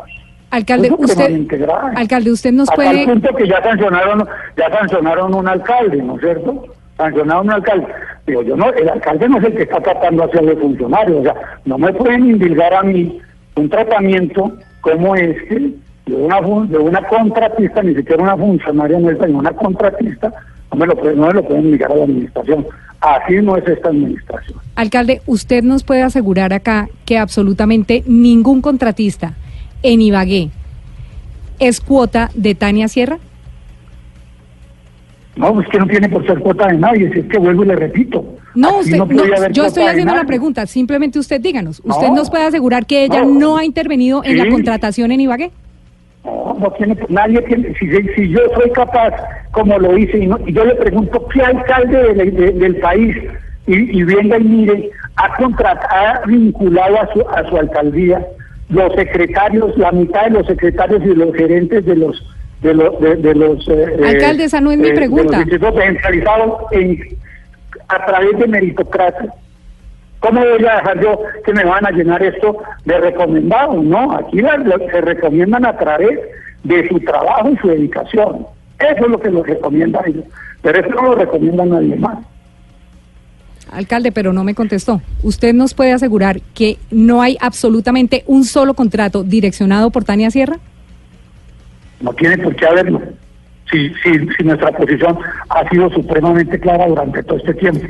Alcalde, 0.53 0.85
Eso 0.85 0.97
usted, 0.99 1.47
alcalde, 1.95 2.31
usted 2.31 2.51
nos 2.51 2.69
Hasta 2.69 2.75
puede 2.75 3.01
el 3.01 3.09
punto 3.09 3.35
que 3.35 3.47
ya 3.47 3.59
sancionaron, 3.63 4.23
ya 4.55 4.69
sancionaron 4.69 5.33
un 5.33 5.47
alcalde, 5.47 5.97
¿no 5.97 6.13
es 6.13 6.21
cierto? 6.21 6.67
Sancionaron 6.95 7.47
un 7.47 7.53
alcalde. 7.53 7.87
Digo, 8.27 8.43
yo 8.43 8.55
no, 8.55 8.71
el 8.71 8.87
alcalde 8.87 9.29
no 9.29 9.39
es 9.39 9.45
el 9.45 9.55
que 9.55 9.63
está 9.63 9.79
tratando 9.79 10.25
hacia 10.25 10.43
los 10.43 10.59
funcionarios, 10.59 11.21
o 11.21 11.23
sea, 11.23 11.33
no 11.65 11.79
me 11.79 11.91
pueden 11.91 12.29
indilgar 12.29 12.71
a 12.71 12.83
mí 12.83 13.19
un 13.55 13.67
tratamiento 13.67 14.51
como 14.81 15.15
este 15.15 15.71
de 16.05 16.15
una 16.15 16.39
de 16.67 16.77
una 16.77 17.01
contratista, 17.07 17.81
ni 17.81 17.95
siquiera 17.95 18.21
una 18.21 18.37
funcionaria 18.37 18.99
nuestra, 18.99 19.25
ni 19.25 19.33
una 19.33 19.53
contratista, 19.53 20.31
no 20.71 20.77
me 20.77 20.85
lo 20.85 20.95
pueden, 20.95 21.19
no 21.19 21.27
me 21.29 21.33
lo 21.33 21.43
pueden 21.47 21.65
indicar 21.65 21.91
a 21.91 21.95
la 21.95 22.03
administración. 22.03 22.67
Así 23.01 23.37
no 23.41 23.57
es 23.57 23.67
esta 23.67 23.89
administración. 23.89 24.59
Alcalde, 24.75 25.21
¿usted 25.25 25.63
nos 25.63 25.83
puede 25.83 26.03
asegurar 26.03 26.53
acá 26.53 26.89
que 27.05 27.17
absolutamente 27.17 28.03
ningún 28.05 28.61
contratista 28.61 29.33
en 29.83 30.01
Ibagué 30.01 30.49
es 31.59 31.79
cuota 31.79 32.29
de 32.33 32.55
Tania 32.55 32.87
Sierra? 32.87 33.19
No, 35.35 35.59
es 35.61 35.67
que 35.67 35.79
no 35.79 35.87
tiene 35.87 36.09
por 36.09 36.25
ser 36.27 36.39
cuota 36.39 36.67
de 36.67 36.77
nadie, 36.77 37.11
si 37.11 37.19
es 37.19 37.25
que 37.25 37.39
vuelvo 37.39 37.63
y 37.63 37.67
le 37.67 37.75
repito. 37.75 38.23
No, 38.53 38.77
usted, 38.79 38.97
no 38.97 39.07
yo 39.51 39.65
estoy 39.65 39.83
haciendo 39.85 40.13
la 40.15 40.25
pregunta, 40.25 40.67
simplemente 40.67 41.17
usted 41.17 41.41
díganos. 41.41 41.83
No, 41.83 41.95
¿Usted 41.95 42.09
nos 42.09 42.29
puede 42.29 42.43
asegurar 42.45 42.85
que 42.85 43.03
ella 43.05 43.23
no. 43.25 43.57
ha 43.57 43.65
intervenido 43.65 44.23
en 44.23 44.37
la 44.37 44.47
contratación 44.47 45.11
en 45.11 45.21
Ibagué? 45.21 45.51
No, 46.23 46.55
no 46.59 46.71
tiene, 46.73 46.95
nadie 47.09 47.41
tiene, 47.41 47.73
si, 47.79 47.87
si 48.15 48.29
yo 48.29 48.39
soy 48.55 48.69
capaz, 48.71 49.11
como 49.51 49.77
lo 49.79 49.97
hice, 49.97 50.19
y, 50.19 50.27
no- 50.27 50.39
y 50.45 50.53
yo 50.53 50.63
le 50.65 50.75
pregunto 50.75 51.27
qué 51.33 51.41
alcalde 51.41 52.13
de- 52.13 52.31
de- 52.31 52.51
del 52.51 52.75
país, 52.77 53.15
y, 53.65 53.73
y 53.99 54.03
venga 54.03 54.37
y 54.37 54.43
mire, 54.43 54.91
ha 55.15 55.35
contratado, 55.35 56.23
ha 56.23 56.25
vinculado 56.27 57.01
a 57.01 57.11
su, 57.11 57.21
a 57.27 57.49
su 57.49 57.57
alcaldía 57.57 58.23
los 58.73 58.93
secretarios, 58.95 59.77
la 59.77 59.91
mitad 59.91 60.23
de 60.25 60.29
los 60.31 60.47
secretarios 60.47 61.01
y 61.03 61.13
los 61.15 61.33
gerentes 61.35 61.85
de 61.85 61.95
los 61.95 62.23
de 62.61 62.73
los 62.73 62.99
de, 63.01 63.15
de 63.17 63.35
los 63.35 63.67
eh, 63.67 63.85
Alcalde, 64.05 64.45
esa 64.45 64.61
no 64.61 64.71
es 64.71 64.77
mi 64.77 64.83
de- 64.85 64.89
de 64.91 64.95
pregunta. 64.95 65.23
los 65.37 65.47
institutos 65.47 65.75
descentralizados 65.75 66.53
en, 66.71 66.99
a 67.89 68.05
través 68.05 68.39
de 68.39 68.47
meritocracia. 68.47 69.33
¿Cómo 70.19 70.39
voy 70.39 70.65
a 70.65 70.75
dejar 70.77 71.01
yo 71.03 71.19
que 71.45 71.51
me 71.53 71.65
van 71.65 71.85
a 71.85 71.91
llenar 71.91 72.23
esto 72.23 72.57
de 72.85 72.97
recomendados? 72.99 73.83
No, 73.83 74.15
aquí 74.15 74.41
la- 74.41 74.63
se 74.91 75.01
recomiendan 75.01 75.65
a 75.65 75.77
través 75.77 76.17
de 76.63 76.87
su 76.87 76.99
trabajo 77.01 77.49
y 77.49 77.57
su 77.57 77.67
dedicación. 77.67 78.47
Eso 78.79 79.05
es 79.05 79.11
lo 79.11 79.19
que 79.19 79.29
los 79.29 79.45
recomiendan 79.45 80.03
ellos. 80.07 80.23
Pero 80.61 80.79
eso 80.79 80.89
no 80.95 81.01
lo 81.09 81.15
recomienda 81.15 81.65
nadie 81.65 81.97
más. 81.97 82.17
Alcalde, 83.73 84.11
pero 84.11 84.33
no 84.33 84.43
me 84.43 84.55
contestó. 84.55 85.01
¿Usted 85.23 85.53
nos 85.53 85.73
puede 85.73 85.93
asegurar 85.93 86.41
que 86.53 86.77
no 86.91 87.21
hay 87.21 87.37
absolutamente 87.41 88.23
un 88.27 88.43
solo 88.43 88.73
contrato 88.73 89.23
direccionado 89.23 89.89
por 89.89 90.03
Tania 90.03 90.31
Sierra? 90.31 90.57
No 92.01 92.13
tiene 92.13 92.37
por 92.37 92.55
qué 92.55 92.65
haberlo. 92.65 93.01
Si, 93.71 93.89
si, 94.03 94.27
si 94.37 94.43
nuestra 94.43 94.71
posición 94.71 95.17
ha 95.49 95.67
sido 95.69 95.89
supremamente 95.89 96.59
clara 96.59 96.87
durante 96.87 97.23
todo 97.23 97.37
este 97.37 97.53
tiempo. 97.55 97.87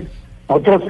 Nosotros, 0.49 0.83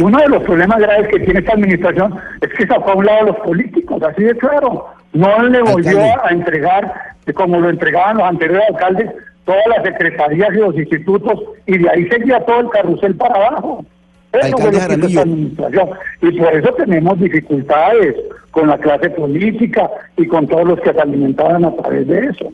uno 0.00 0.18
de 0.18 0.28
los 0.28 0.42
problemas 0.44 0.78
graves 0.78 1.08
que 1.08 1.20
tiene 1.20 1.40
esta 1.40 1.54
administración 1.54 2.14
es 2.40 2.48
que 2.52 2.66
sacó 2.66 2.92
a 2.92 2.94
un 2.94 3.06
lado 3.06 3.20
a 3.20 3.26
los 3.26 3.36
políticos, 3.36 4.02
así 4.02 4.22
de 4.22 4.36
claro. 4.36 4.86
No 5.12 5.42
le 5.42 5.62
volvió 5.62 5.98
Alcalde. 5.98 6.14
a 6.22 6.28
entregar, 6.30 6.92
como 7.34 7.58
lo 7.58 7.70
entregaban 7.70 8.18
los 8.18 8.28
anteriores 8.28 8.68
alcaldes, 8.68 9.10
todas 9.44 9.66
las 9.68 9.82
secretarías 9.82 10.50
y 10.52 10.58
los 10.58 10.76
institutos, 10.76 11.40
y 11.66 11.78
de 11.78 11.90
ahí 11.90 12.06
seguía 12.08 12.40
todo 12.40 12.60
el 12.60 12.68
carrusel 12.68 13.14
para 13.16 13.34
abajo. 13.34 13.84
Eso 14.32 14.56
fue 14.58 14.66
lo 14.66 14.70
que 14.70 14.76
hizo 14.76 14.80
Jaramillo. 14.80 15.08
esta 15.08 15.20
administración. 15.22 15.88
Y 16.22 16.38
por 16.38 16.54
eso 16.54 16.74
tenemos 16.74 17.20
dificultades 17.20 18.16
con 18.50 18.68
la 18.68 18.78
clase 18.78 19.10
política 19.10 19.90
y 20.16 20.26
con 20.26 20.46
todos 20.46 20.66
los 20.66 20.80
que 20.80 20.92
se 20.92 21.00
alimentaban 21.00 21.64
a 21.64 21.74
través 21.76 22.06
de 22.06 22.26
eso. 22.26 22.52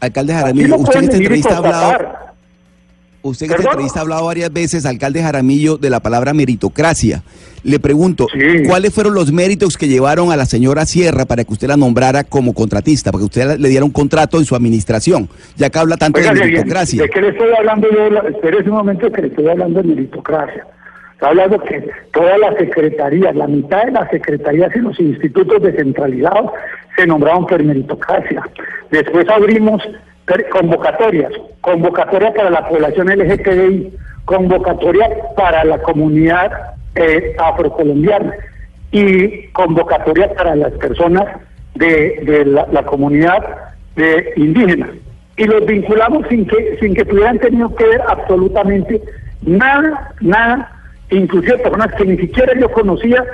Alcalde 0.00 0.32
Jaramillo, 0.32 0.68
no 0.68 0.76
usted 0.76 0.98
en 0.98 1.04
esta 1.04 1.16
entrevista 1.16 1.54
ha 1.54 1.58
hablado, 1.58 2.08
usted 3.22 3.46
en 3.46 3.50
esta 3.50 3.56
¿Perdón? 3.56 3.72
entrevista 3.72 3.98
ha 3.98 4.02
hablado 4.02 4.26
varias 4.26 4.52
veces, 4.52 4.86
alcalde 4.86 5.22
Jaramillo, 5.22 5.76
de 5.76 5.90
la 5.90 6.00
palabra 6.00 6.34
meritocracia. 6.34 7.22
Le 7.64 7.80
pregunto, 7.80 8.28
¿cuáles 8.68 8.94
fueron 8.94 9.14
los 9.14 9.32
méritos 9.32 9.76
que 9.76 9.88
llevaron 9.88 10.30
a 10.30 10.36
la 10.36 10.46
señora 10.46 10.86
Sierra 10.86 11.24
para 11.24 11.42
que 11.42 11.52
usted 11.52 11.66
la 11.66 11.76
nombrara 11.76 12.22
como 12.22 12.54
contratista, 12.54 13.10
para 13.10 13.22
que 13.22 13.26
usted 13.26 13.58
le 13.58 13.68
diera 13.68 13.84
un 13.84 13.90
contrato 13.90 14.38
en 14.38 14.44
su 14.44 14.54
administración? 14.54 15.28
Ya 15.56 15.68
que 15.68 15.78
habla 15.78 15.96
tanto 15.96 16.20
de 16.20 16.30
bien, 16.30 16.38
meritocracia. 16.38 17.02
¿De 17.02 17.10
qué 17.10 17.20
le 17.20 17.30
estoy 17.30 17.48
hablando 17.58 17.88
yo? 17.90 18.28
Espérese 18.28 18.70
un 18.70 18.76
momento 18.76 19.10
que 19.10 19.22
le 19.22 19.28
estoy 19.28 19.48
hablando 19.48 19.82
de 19.82 19.88
meritocracia. 19.88 20.66
Está 21.18 21.30
hablando 21.30 21.60
que 21.64 21.90
todas 22.12 22.38
las 22.38 22.54
secretarías, 22.58 23.34
la 23.34 23.48
mitad 23.48 23.82
de 23.86 23.90
las 23.90 24.08
secretarías 24.08 24.70
y 24.76 24.78
los 24.78 25.00
institutos 25.00 25.60
descentralizados 25.60 26.52
se 26.94 27.08
nombraron 27.08 27.44
por 27.44 27.60
meritocracia. 27.60 28.40
Después 28.92 29.28
abrimos 29.28 29.82
convocatorias, 30.52 31.32
convocatoria 31.60 32.32
para 32.32 32.50
la 32.50 32.68
población 32.68 33.08
LGTBI, 33.08 33.92
convocatoria 34.26 35.08
para 35.36 35.64
la 35.64 35.78
comunidad 35.78 36.52
eh, 36.94 37.34
afrocolombiana 37.36 38.32
y 38.92 39.48
convocatoria 39.48 40.32
para 40.34 40.54
las 40.54 40.72
personas 40.74 41.24
de, 41.74 42.44
la, 42.46 42.82
comunidad 42.84 43.72
de 43.96 44.34
indígena 44.36 44.88
y 45.36 45.46
los 45.46 45.66
vinculamos 45.66 46.28
sin 46.28 46.46
que 46.46 46.78
sin 46.80 46.94
que 46.94 47.04
tuvieran 47.04 47.40
tenido 47.40 47.74
que 47.74 47.86
ver 47.86 48.02
absolutamente 48.08 49.02
nada 49.42 50.12
nada 50.20 50.77
inclusive 51.10 51.58
personas 51.58 51.94
que 51.94 52.04
ni 52.04 52.16
siquiera 52.18 52.52
yo 52.58 52.70
conocía 52.70 53.24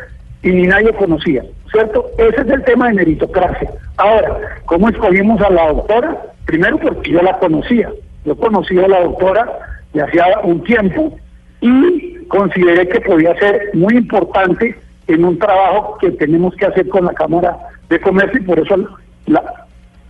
y 0.43 0.51
ni 0.51 0.67
nadie 0.67 0.93
conocía 0.93 1.43
cierto 1.73 2.07
ese 2.19 2.41
es 2.43 2.49
el 2.49 2.63
tema 2.65 2.89
de 2.89 2.95
meritocracia. 2.95 3.69
Ahora 3.97 4.37
cómo 4.67 4.89
escogimos 4.89 5.41
a 5.41 5.51
la 5.51 5.73
doctora 5.73 6.23
primero 6.47 6.79
porque 6.79 7.11
yo 7.11 7.21
la 7.23 7.37
conocía. 7.39 7.91
Yo 8.25 8.37
conocía 8.37 8.85
a 8.85 8.89
la 8.89 9.01
doctora 9.03 9.47
de 9.93 10.03
hacía 10.03 10.25
un 10.45 10.63
tiempo 10.63 11.19
y 11.61 12.15
consideré 12.29 12.87
que 12.89 13.01
podía 13.01 13.35
ser 13.39 13.71
muy 13.75 13.97
importante 13.97 14.79
en 15.09 15.25
un 15.25 15.39
trabajo 15.39 15.99
que 16.01 16.11
tenemos 16.13 16.55
que 16.55 16.67
hacer 16.67 16.89
con 16.89 17.07
la 17.07 17.13
Cámara 17.15 17.57
de 17.89 18.01
Comercio 18.01 18.41
y 18.41 18.45
por 18.45 18.59
eso 18.61 18.77
la, 19.27 19.43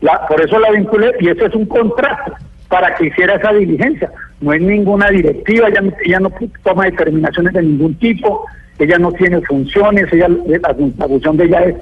la- 0.03 0.27
por 0.29 0.41
eso 0.41 0.59
la 0.59 0.71
vinculé 0.73 1.13
y 1.21 1.29
ese 1.31 1.47
es 1.47 1.55
un 1.55 1.67
contrato 1.67 2.35
para 2.69 2.95
que 2.95 3.07
hiciera 3.07 3.37
esa 3.37 3.53
diligencia. 3.53 4.11
No 4.45 4.53
es 4.53 4.61
ninguna 4.63 5.09
directiva, 5.11 5.69
ella, 5.69 5.81
no- 5.81 5.93
ella 6.05 6.21
no 6.21 6.31
toma 6.63 6.85
determinaciones 6.85 7.53
de 7.55 7.63
ningún 7.63 7.95
tipo, 7.95 8.45
ella 8.79 8.99
no 8.99 9.11
tiene 9.13 9.41
funciones, 9.43 10.13
ella 10.13 10.29
la, 10.29 10.77
la 10.99 11.09
función 11.09 11.37
de 11.37 11.45
ella 11.45 11.61
es 11.65 11.75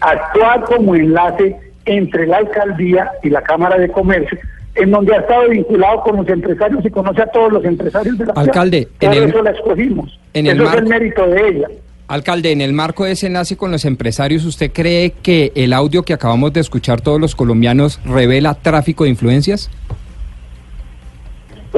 actuar 0.00 0.64
como 0.64 0.94
enlace 0.94 1.56
entre 1.84 2.26
la 2.26 2.38
alcaldía 2.38 3.10
y 3.22 3.30
la 3.30 3.42
Cámara 3.42 3.78
de 3.78 3.88
Comercio, 3.90 4.38
en 4.74 4.90
donde 4.90 5.14
ha 5.14 5.20
estado 5.20 5.48
vinculado 5.48 6.02
con 6.02 6.16
los 6.16 6.28
empresarios 6.28 6.84
y 6.84 6.90
conoce 6.90 7.22
a 7.22 7.26
todos 7.26 7.52
los 7.52 7.64
empresarios 7.64 8.16
de 8.18 8.26
la 8.26 8.32
ciudad. 8.32 8.48
Alcalde, 8.48 8.88
en 9.00 9.12
el- 9.12 9.24
eso 9.28 9.42
la 9.42 9.50
escogimos. 9.50 10.18
en 10.34 10.46
el 10.46 10.60
es 10.60 10.82
mérito 10.88 11.26
de 11.26 11.48
ella. 11.48 11.68
Alcalde, 12.08 12.50
en 12.50 12.60
el 12.60 12.72
marco 12.72 13.04
de 13.04 13.12
ese 13.12 13.28
enlace 13.28 13.56
con 13.56 13.70
los 13.70 13.84
empresarios, 13.84 14.44
¿usted 14.44 14.72
cree 14.72 15.12
que 15.22 15.52
el 15.54 15.72
audio 15.72 16.02
que 16.02 16.12
acabamos 16.12 16.52
de 16.52 16.58
escuchar 16.60 17.00
todos 17.00 17.20
los 17.20 17.36
colombianos 17.36 18.00
revela 18.04 18.54
tráfico 18.54 19.04
de 19.04 19.10
influencias? 19.10 19.70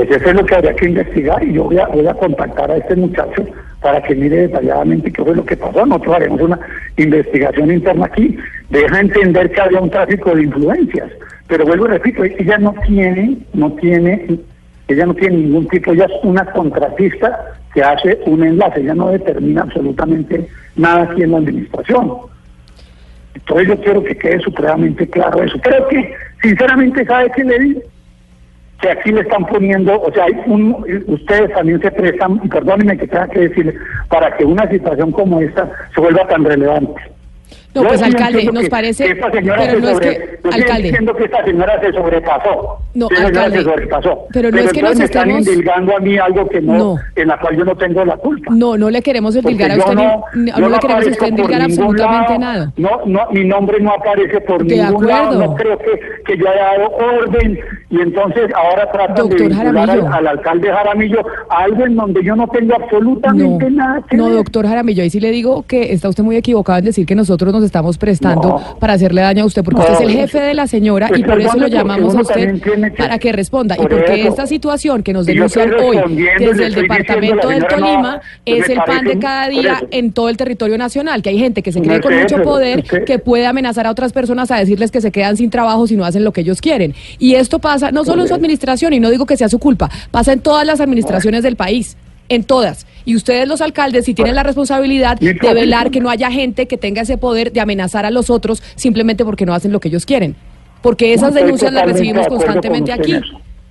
Pues 0.08 0.20
eso 0.20 0.30
es 0.30 0.34
lo 0.34 0.44
que 0.44 0.54
habría 0.56 0.74
que 0.74 0.86
investigar 0.86 1.44
y 1.44 1.52
yo 1.52 1.64
voy 1.64 1.78
a, 1.78 1.86
voy 1.86 2.06
a 2.08 2.14
contactar 2.14 2.68
a 2.72 2.76
este 2.76 2.96
muchacho 2.96 3.46
para 3.80 4.02
que 4.02 4.16
mire 4.16 4.48
detalladamente 4.48 5.12
qué 5.12 5.22
fue 5.22 5.36
lo 5.36 5.44
que 5.44 5.56
pasó. 5.56 5.86
Nosotros 5.86 6.16
haremos 6.16 6.40
una 6.40 6.58
investigación 6.96 7.70
interna 7.70 8.06
aquí. 8.06 8.36
Deja 8.68 8.98
entender 8.98 9.52
que 9.52 9.60
había 9.60 9.80
un 9.80 9.90
tráfico 9.90 10.34
de 10.34 10.42
influencias. 10.42 11.08
Pero 11.46 11.66
vuelvo 11.66 11.86
y 11.86 11.90
repito, 11.90 12.24
ella 12.24 12.58
no 12.58 12.74
tiene, 12.84 13.38
no 13.54 13.70
tiene, 13.74 14.40
ella 14.88 15.06
no 15.06 15.14
tiene 15.14 15.36
ningún 15.36 15.68
tipo, 15.68 15.92
ella 15.92 16.06
es 16.06 16.24
una 16.24 16.46
contratista 16.46 17.54
que 17.72 17.82
hace 17.82 18.18
un 18.26 18.42
enlace, 18.42 18.80
ella 18.80 18.94
no 18.94 19.10
determina 19.10 19.62
absolutamente 19.62 20.48
nada 20.74 21.02
aquí 21.02 21.22
en 21.22 21.30
la 21.30 21.38
administración. 21.38 22.10
Entonces 23.34 23.68
yo 23.68 23.80
quiero 23.80 24.02
que 24.02 24.16
quede 24.16 24.40
supremamente 24.40 25.08
claro 25.08 25.44
eso. 25.44 25.60
Creo 25.60 25.86
que, 25.86 26.12
sinceramente, 26.42 27.04
¿sabe 27.04 27.30
qué 27.36 27.44
le 27.44 27.58
digo? 27.60 27.80
Que 28.82 28.90
aquí 28.90 29.12
le 29.12 29.20
están 29.20 29.46
poniendo, 29.46 29.98
o 30.02 30.12
sea, 30.12 30.26
un, 30.46 30.84
ustedes 31.06 31.54
también 31.54 31.80
se 31.80 31.90
prestan, 31.92 32.40
perdónenme 32.48 32.98
que 32.98 33.06
tenga 33.06 33.28
que 33.28 33.48
decirle, 33.48 33.74
para 34.08 34.36
que 34.36 34.44
una 34.44 34.68
situación 34.68 35.12
como 35.12 35.40
esta 35.40 35.70
se 35.94 36.00
vuelva 36.00 36.26
tan 36.26 36.44
relevante. 36.44 37.11
No, 37.74 37.84
pues 37.84 38.02
alcalde, 38.02 38.44
nos 38.52 38.68
parece, 38.68 39.14
pero 39.14 39.80
no 39.80 39.88
es 39.88 40.00
que, 40.00 40.08
estoy 40.10 40.52
alcalde, 40.52 40.82
diciendo 40.82 41.14
que 41.14 41.24
esta 41.24 41.44
señora 41.44 41.80
se 41.80 41.92
sobrepasó. 41.92 42.78
No, 42.94 43.06
Esta 43.10 43.16
señora 43.16 43.28
alcalde, 43.44 43.58
se 43.58 43.64
sobrepasó. 43.64 44.18
pero 44.32 44.50
no 44.50 44.58
es 44.58 44.72
que 44.72 44.82
nos 44.82 45.00
estemos- 45.00 45.38
indilgando 45.48 45.96
a 45.96 46.00
mí 46.00 46.18
algo 46.18 46.48
que 46.50 46.60
no, 46.60 46.72
No. 46.76 46.96
en 47.16 47.28
la 47.28 47.38
cual 47.40 47.56
yo 47.56 47.64
no 47.64 47.74
tengo 47.76 48.04
la 48.04 48.16
culpa. 48.18 48.52
no, 48.54 48.76
no 48.76 48.90
le 48.90 49.00
queremos 49.00 49.34
endilgar 49.36 49.70
a 49.70 49.76
usted, 49.78 49.94
no, 49.94 50.22
no, 50.34 50.58
yo 50.58 50.68
le 50.68 50.78
queremos 50.78 51.06
usted 51.06 51.26
endilgar 51.28 51.62
absolutamente 51.62 52.28
lado. 52.32 52.38
nada. 52.40 52.72
No, 52.76 52.90
no, 53.06 53.20
mi 53.30 53.44
nombre 53.44 53.80
no 53.80 53.92
aparece 53.94 54.40
por 54.42 54.64
De 54.64 54.76
ningún 54.76 55.06
lado. 55.06 55.24
acuerdo. 55.30 55.46
No 55.46 55.54
creo 55.54 55.78
que, 55.78 56.00
que 56.26 56.36
yo 56.38 56.48
haya 56.50 56.62
dado 56.78 56.90
orden 57.20 57.58
y 57.88 58.00
entonces 58.00 58.50
ahora 58.54 58.90
tratan 58.92 59.14
Doctor 59.16 59.38
de 59.38 59.48
vincular 59.48 59.90
al, 59.90 60.12
al 60.12 60.26
alcalde 60.26 60.70
Jaramillo 60.70 61.20
a 61.48 61.62
algo 61.64 61.86
en 61.86 61.96
donde 61.96 62.22
yo 62.24 62.36
no 62.36 62.46
tengo 62.48 62.74
absolutamente 62.74 63.70
nada 63.70 64.02
que 64.10 64.16
No, 64.16 64.26
ver. 64.26 64.34
doctor 64.34 64.66
Jaramillo, 64.66 65.02
ahí 65.02 65.10
sí 65.10 65.20
le 65.20 65.30
digo 65.30 65.64
que 65.66 65.92
está 65.92 66.08
usted 66.10 66.22
muy 66.22 66.36
equivocado 66.36 66.78
en 66.80 66.84
decir 66.86 67.06
que 67.06 67.14
nosotros 67.14 67.52
nos 67.52 67.61
estamos 67.62 67.98
prestando 67.98 68.48
No. 68.48 68.76
para 68.78 68.94
hacerle 68.94 69.20
daño 69.22 69.44
a 69.44 69.46
usted, 69.46 69.62
porque 69.62 69.80
No. 69.80 69.92
usted 69.92 70.04
es 70.04 70.10
el 70.10 70.16
jefe 70.16 70.40
de 70.40 70.54
la 70.54 70.66
señora 70.66 71.08
y 71.14 71.22
por 71.22 71.40
eso 71.40 71.56
lo 71.56 71.66
llamamos 71.68 72.14
a 72.14 72.20
usted 72.20 72.60
para 72.96 73.18
que 73.18 73.32
responda. 73.32 73.74
Y 73.76 73.78
por 73.78 73.88
porque 73.90 74.20
eso. 74.20 74.28
esta 74.28 74.46
situación 74.46 75.02
que 75.02 75.12
nos 75.12 75.26
denuncian 75.26 75.72
hoy 75.74 75.98
desde 76.38 76.66
el 76.66 76.74
departamento 76.74 77.48
del 77.48 77.66
Tolima 77.66 78.02
no, 78.16 78.20
pues 78.44 78.62
es 78.64 78.68
el 78.70 78.78
pan 78.84 79.04
de 79.04 79.18
cada 79.18 79.48
día 79.48 79.82
en 79.90 80.12
todo 80.12 80.28
el 80.28 80.36
territorio 80.36 80.78
nacional, 80.78 81.22
que 81.22 81.30
hay 81.30 81.38
gente 81.38 81.62
que 81.62 81.72
se 81.72 81.80
cree 81.80 82.00
con 82.00 82.14
mucho 82.16 82.42
poder, 82.42 82.82
que 82.84 83.18
puede 83.18 83.46
amenazar 83.46 83.86
a 83.86 83.90
otras 83.90 84.12
personas 84.12 84.50
a 84.50 84.56
decirles 84.56 84.90
que 84.90 85.00
se 85.00 85.10
quedan 85.10 85.36
sin 85.36 85.50
trabajo 85.50 85.86
si 85.86 85.96
no 85.96 86.04
hacen 86.04 86.24
lo 86.24 86.32
que 86.32 86.42
ellos 86.42 86.60
quieren. 86.60 86.94
Y 87.18 87.34
esto 87.34 87.58
pasa 87.58 87.90
no 87.92 88.04
solo 88.04 88.22
en 88.22 88.28
su 88.28 88.34
administración, 88.34 88.92
y 88.92 89.00
no 89.00 89.10
digo 89.10 89.26
que 89.26 89.36
sea 89.36 89.48
su 89.48 89.58
culpa, 89.58 89.90
pasa 90.10 90.32
en 90.32 90.40
todas 90.40 90.66
las 90.66 90.80
administraciones 90.80 91.42
del 91.42 91.56
país. 91.56 91.96
En 92.32 92.44
todas. 92.44 92.86
Y 93.04 93.14
ustedes 93.14 93.46
los 93.46 93.60
alcaldes 93.60 94.06
sí 94.06 94.14
tienen 94.14 94.34
la 94.34 94.42
responsabilidad 94.42 95.18
de 95.18 95.54
velar 95.54 95.90
que 95.90 96.00
no 96.00 96.08
haya 96.08 96.30
gente 96.30 96.66
que 96.66 96.78
tenga 96.78 97.02
ese 97.02 97.18
poder 97.18 97.52
de 97.52 97.60
amenazar 97.60 98.06
a 98.06 98.10
los 98.10 98.30
otros 98.30 98.62
simplemente 98.74 99.22
porque 99.22 99.44
no 99.44 99.52
hacen 99.52 99.70
lo 99.70 99.80
que 99.80 99.88
ellos 99.88 100.06
quieren. 100.06 100.34
Porque 100.80 101.12
esas 101.12 101.34
denuncias 101.34 101.74
las 101.74 101.84
recibimos 101.84 102.26
constantemente 102.28 102.90
aquí. 102.90 103.20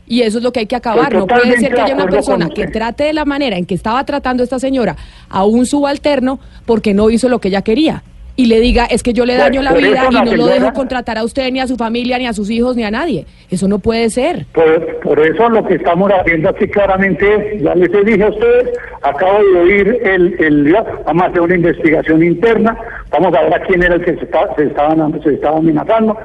Y 0.05 0.21
eso 0.21 0.37
es 0.37 0.43
lo 0.43 0.53
que 0.53 0.59
hay 0.59 0.67
que 0.67 0.75
acabar. 0.75 1.11
No 1.11 1.25
puede 1.25 1.57
ser 1.57 1.73
que 1.73 1.81
haya 1.81 1.95
una 1.95 2.05
persona 2.05 2.49
que 2.49 2.67
trate 2.67 3.05
de 3.05 3.13
la 3.13 3.25
manera 3.25 3.57
en 3.57 3.65
que 3.65 3.73
estaba 3.73 4.05
tratando 4.05 4.43
esta 4.43 4.59
señora 4.59 4.95
a 5.27 5.43
un 5.43 5.65
subalterno 5.65 6.39
porque 6.67 6.93
no 6.93 7.09
hizo 7.09 7.27
lo 7.27 7.39
que 7.39 7.47
ella 7.47 7.63
quería. 7.63 8.03
Y 8.35 8.45
le 8.45 8.59
diga, 8.59 8.85
es 8.85 9.03
que 9.03 9.13
yo 9.13 9.25
le 9.25 9.33
Pues, 9.33 9.45
daño 9.45 9.61
la 9.61 9.73
vida 9.73 10.07
y 10.09 10.15
no 10.25 10.35
lo 10.35 10.47
dejo 10.47 10.71
contratar 10.73 11.17
a 11.17 11.23
usted, 11.23 11.51
ni 11.51 11.59
a 11.59 11.67
su 11.67 11.75
familia, 11.75 12.17
ni 12.17 12.27
a 12.27 12.33
sus 12.33 12.49
hijos, 12.49 12.75
ni 12.75 12.83
a 12.83 12.89
nadie. 12.91 13.25
Eso 13.49 13.67
no 13.67 13.79
puede 13.79 14.09
ser. 14.09 14.45
Por, 14.53 14.99
por 15.01 15.19
eso 15.19 15.49
lo 15.49 15.63
que 15.65 15.75
estamos 15.75 16.09
haciendo 16.11 16.49
aquí 16.49 16.67
claramente 16.67 17.55
es, 17.55 17.61
ya 17.61 17.75
les 17.75 17.89
dije 18.05 18.23
a 18.23 18.29
ustedes, 18.29 18.69
acabo 19.01 19.39
de 19.53 19.59
oír 19.59 19.99
el, 20.03 20.35
el 20.39 20.75
vamos 21.05 21.23
a 21.23 21.25
hacer 21.27 21.41
una 21.41 21.55
investigación 21.55 22.23
interna, 22.23 22.77
vamos 23.11 23.33
a 23.35 23.41
ver 23.43 23.53
a 23.53 23.59
quién 23.65 23.83
era 23.83 23.95
el 23.95 24.05
que 24.05 24.15
se, 24.15 24.23
está- 24.23 24.55
se, 24.55 24.63
estaban, 24.63 25.21
se 25.21 25.33
estaba 25.33 25.57
amenazando. 25.57 26.17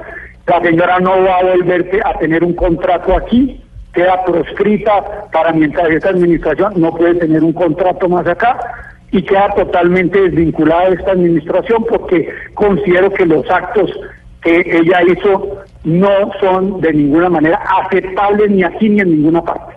La 0.47 0.61
señora 0.61 0.99
no 0.99 1.21
va 1.23 1.39
a 1.39 1.43
volver 1.43 1.89
a 2.05 2.17
tener 2.19 2.43
un 2.43 2.53
contrato 2.53 3.15
aquí, 3.17 3.61
queda 3.93 4.23
proscrita 4.23 5.27
para 5.31 5.51
mientras 5.51 5.89
esta 5.89 6.09
administración 6.09 6.73
no 6.77 6.95
puede 6.95 7.15
tener 7.15 7.43
un 7.43 7.51
contrato 7.53 8.07
más 8.07 8.25
acá 8.27 8.57
y 9.11 9.21
queda 9.23 9.53
totalmente 9.55 10.19
desvinculada 10.19 10.89
de 10.89 10.95
esta 10.95 11.11
administración 11.11 11.85
porque 11.89 12.29
considero 12.53 13.11
que 13.11 13.25
los 13.25 13.49
actos 13.49 13.91
que 14.41 14.59
ella 14.59 15.01
hizo 15.03 15.63
no 15.83 16.31
son 16.39 16.81
de 16.81 16.93
ninguna 16.93 17.29
manera 17.29 17.61
aceptables 17.83 18.51
ni 18.51 18.63
aquí 18.63 18.89
ni 18.89 19.01
en 19.01 19.11
ninguna 19.11 19.41
parte. 19.43 19.76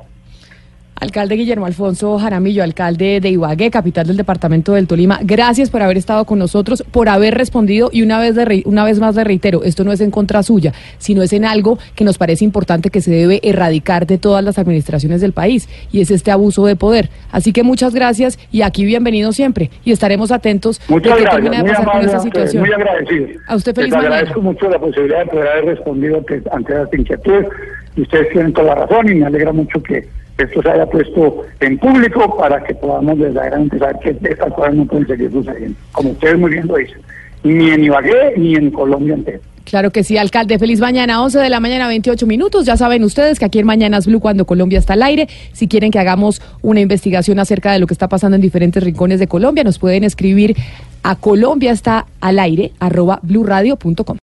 Alcalde 1.01 1.35
Guillermo 1.37 1.65
Alfonso 1.65 2.19
Jaramillo, 2.19 2.63
alcalde 2.63 3.21
de 3.21 3.31
Ibagué, 3.31 3.71
capital 3.71 4.07
del 4.07 4.19
departamento 4.19 4.75
del 4.75 4.87
Tolima, 4.87 5.19
gracias 5.23 5.71
por 5.71 5.81
haber 5.81 5.97
estado 5.97 6.27
con 6.27 6.39
nosotros, 6.39 6.85
por 6.91 7.09
haber 7.09 7.35
respondido 7.39 7.89
y 7.91 8.03
una 8.03 8.21
vez, 8.21 8.35
de 8.35 8.63
una 8.67 8.85
vez 8.85 9.01
más 9.01 9.15
le 9.17 9.25
reitero, 9.25 9.65
esto 9.65 9.83
no 9.83 9.93
es 9.93 10.03
en 10.03 10.11
contra 10.11 10.43
suya, 10.43 10.75
sino 10.99 11.23
es 11.23 11.33
en 11.33 11.47
algo 11.47 11.79
que 11.95 12.05
nos 12.05 12.19
parece 12.19 12.45
importante 12.45 12.91
que 12.91 13.01
se 13.01 13.11
debe 13.13 13.41
erradicar 13.43 14.07
de 14.07 14.19
todas 14.19 14.45
las 14.45 14.59
administraciones 14.59 15.23
del 15.23 15.33
país 15.33 15.71
y 15.91 16.03
es 16.03 16.11
este 16.11 16.33
abuso 16.33 16.67
de 16.67 16.77
poder. 16.77 17.09
Así 17.33 17.55
que 17.55 17.63
muchas 17.63 17.95
gracias 17.95 18.39
y 18.53 18.61
aquí 18.61 18.85
bienvenido 18.85 19.33
siempre 19.33 19.71
y 19.85 19.93
estaremos 19.93 20.31
atentos 20.31 20.83
Muchas 20.87 21.19
de 21.19 21.25
termina 21.25 21.63
de 21.63 21.71
pasar 21.71 21.93
con 21.93 22.01
esta 22.03 22.21
situación. 22.21 22.63
muy 22.63 22.73
agradecido. 22.75 23.27
A 23.49 23.57
usted 23.57 23.75
feliz 23.75 23.89
Les 23.89 23.97
mañana. 23.97 24.17
agradezco 24.17 24.43
mucho 24.43 24.69
la 24.69 24.79
posibilidad 24.79 25.21
de 25.21 25.27
poder 25.31 25.49
haber 25.49 25.65
respondido 25.65 26.19
ante, 26.19 26.43
ante 26.53 26.75
las 26.75 26.93
inquietudes. 26.93 27.47
Ustedes 27.97 28.31
tienen 28.31 28.53
toda 28.53 28.75
la 28.75 28.87
razón 28.87 29.11
y 29.11 29.15
me 29.17 29.27
alegra 29.27 29.53
mucho 29.53 29.83
que 29.83 30.07
esto 30.39 30.63
se 30.63 30.71
haya 30.71 30.87
puesto 30.87 31.45
en 31.61 31.79
público 31.79 32.37
para 32.39 32.63
que 32.65 32.75
podamos 32.75 33.19
verdaderamente 33.19 33.79
saber 33.79 33.97
que 33.99 34.29
estas 34.29 34.53
cosas 34.53 34.75
no 34.75 34.87
pueden 34.87 35.07
seguir 35.07 35.31
sucediendo. 35.31 35.79
Como 35.93 36.11
ustedes 36.11 36.39
muy 36.39 36.53
bien 36.53 36.67
lo 36.67 36.77
dicen, 36.77 37.01
ni 37.43 37.71
en 37.71 37.85
Ibagué 37.85 38.35
ni 38.37 38.55
en 38.55 38.71
Colombia 38.71 39.15
entera. 39.15 39.39
Claro 39.65 39.91
que 39.91 40.03
sí, 40.03 40.17
alcalde. 40.17 40.59
Feliz 40.59 40.81
mañana, 40.81 41.23
11 41.23 41.39
de 41.39 41.49
la 41.49 41.61
mañana, 41.61 41.87
28 41.87 42.27
minutos. 42.27 42.67
Ya 42.67 42.77
saben 42.77 43.05
ustedes 43.05 43.39
que 43.39 43.45
aquí 43.45 43.59
en 43.61 43.67
Mañanas 43.67 44.07
Blue, 44.07 44.19
cuando 44.19 44.45
Colombia 44.45 44.79
está 44.79 44.95
al 44.95 45.03
aire, 45.03 45.29
si 45.53 45.69
quieren 45.69 45.93
que 45.93 45.99
hagamos 45.99 46.43
una 46.63 46.81
investigación 46.81 47.39
acerca 47.39 47.73
de 47.73 47.79
lo 47.79 47.87
que 47.87 47.95
está 47.95 48.09
pasando 48.09 48.35
en 48.35 48.41
diferentes 48.41 48.83
rincones 48.83 49.21
de 49.21 49.29
Colombia, 49.29 49.63
nos 49.63 49.79
pueden 49.79 50.03
escribir 50.03 50.57
a 51.03 51.15
Colombia 51.17 51.73
está 51.73 52.07
al 52.21 52.39
aire, 52.39 52.73
arroba. 52.81 53.21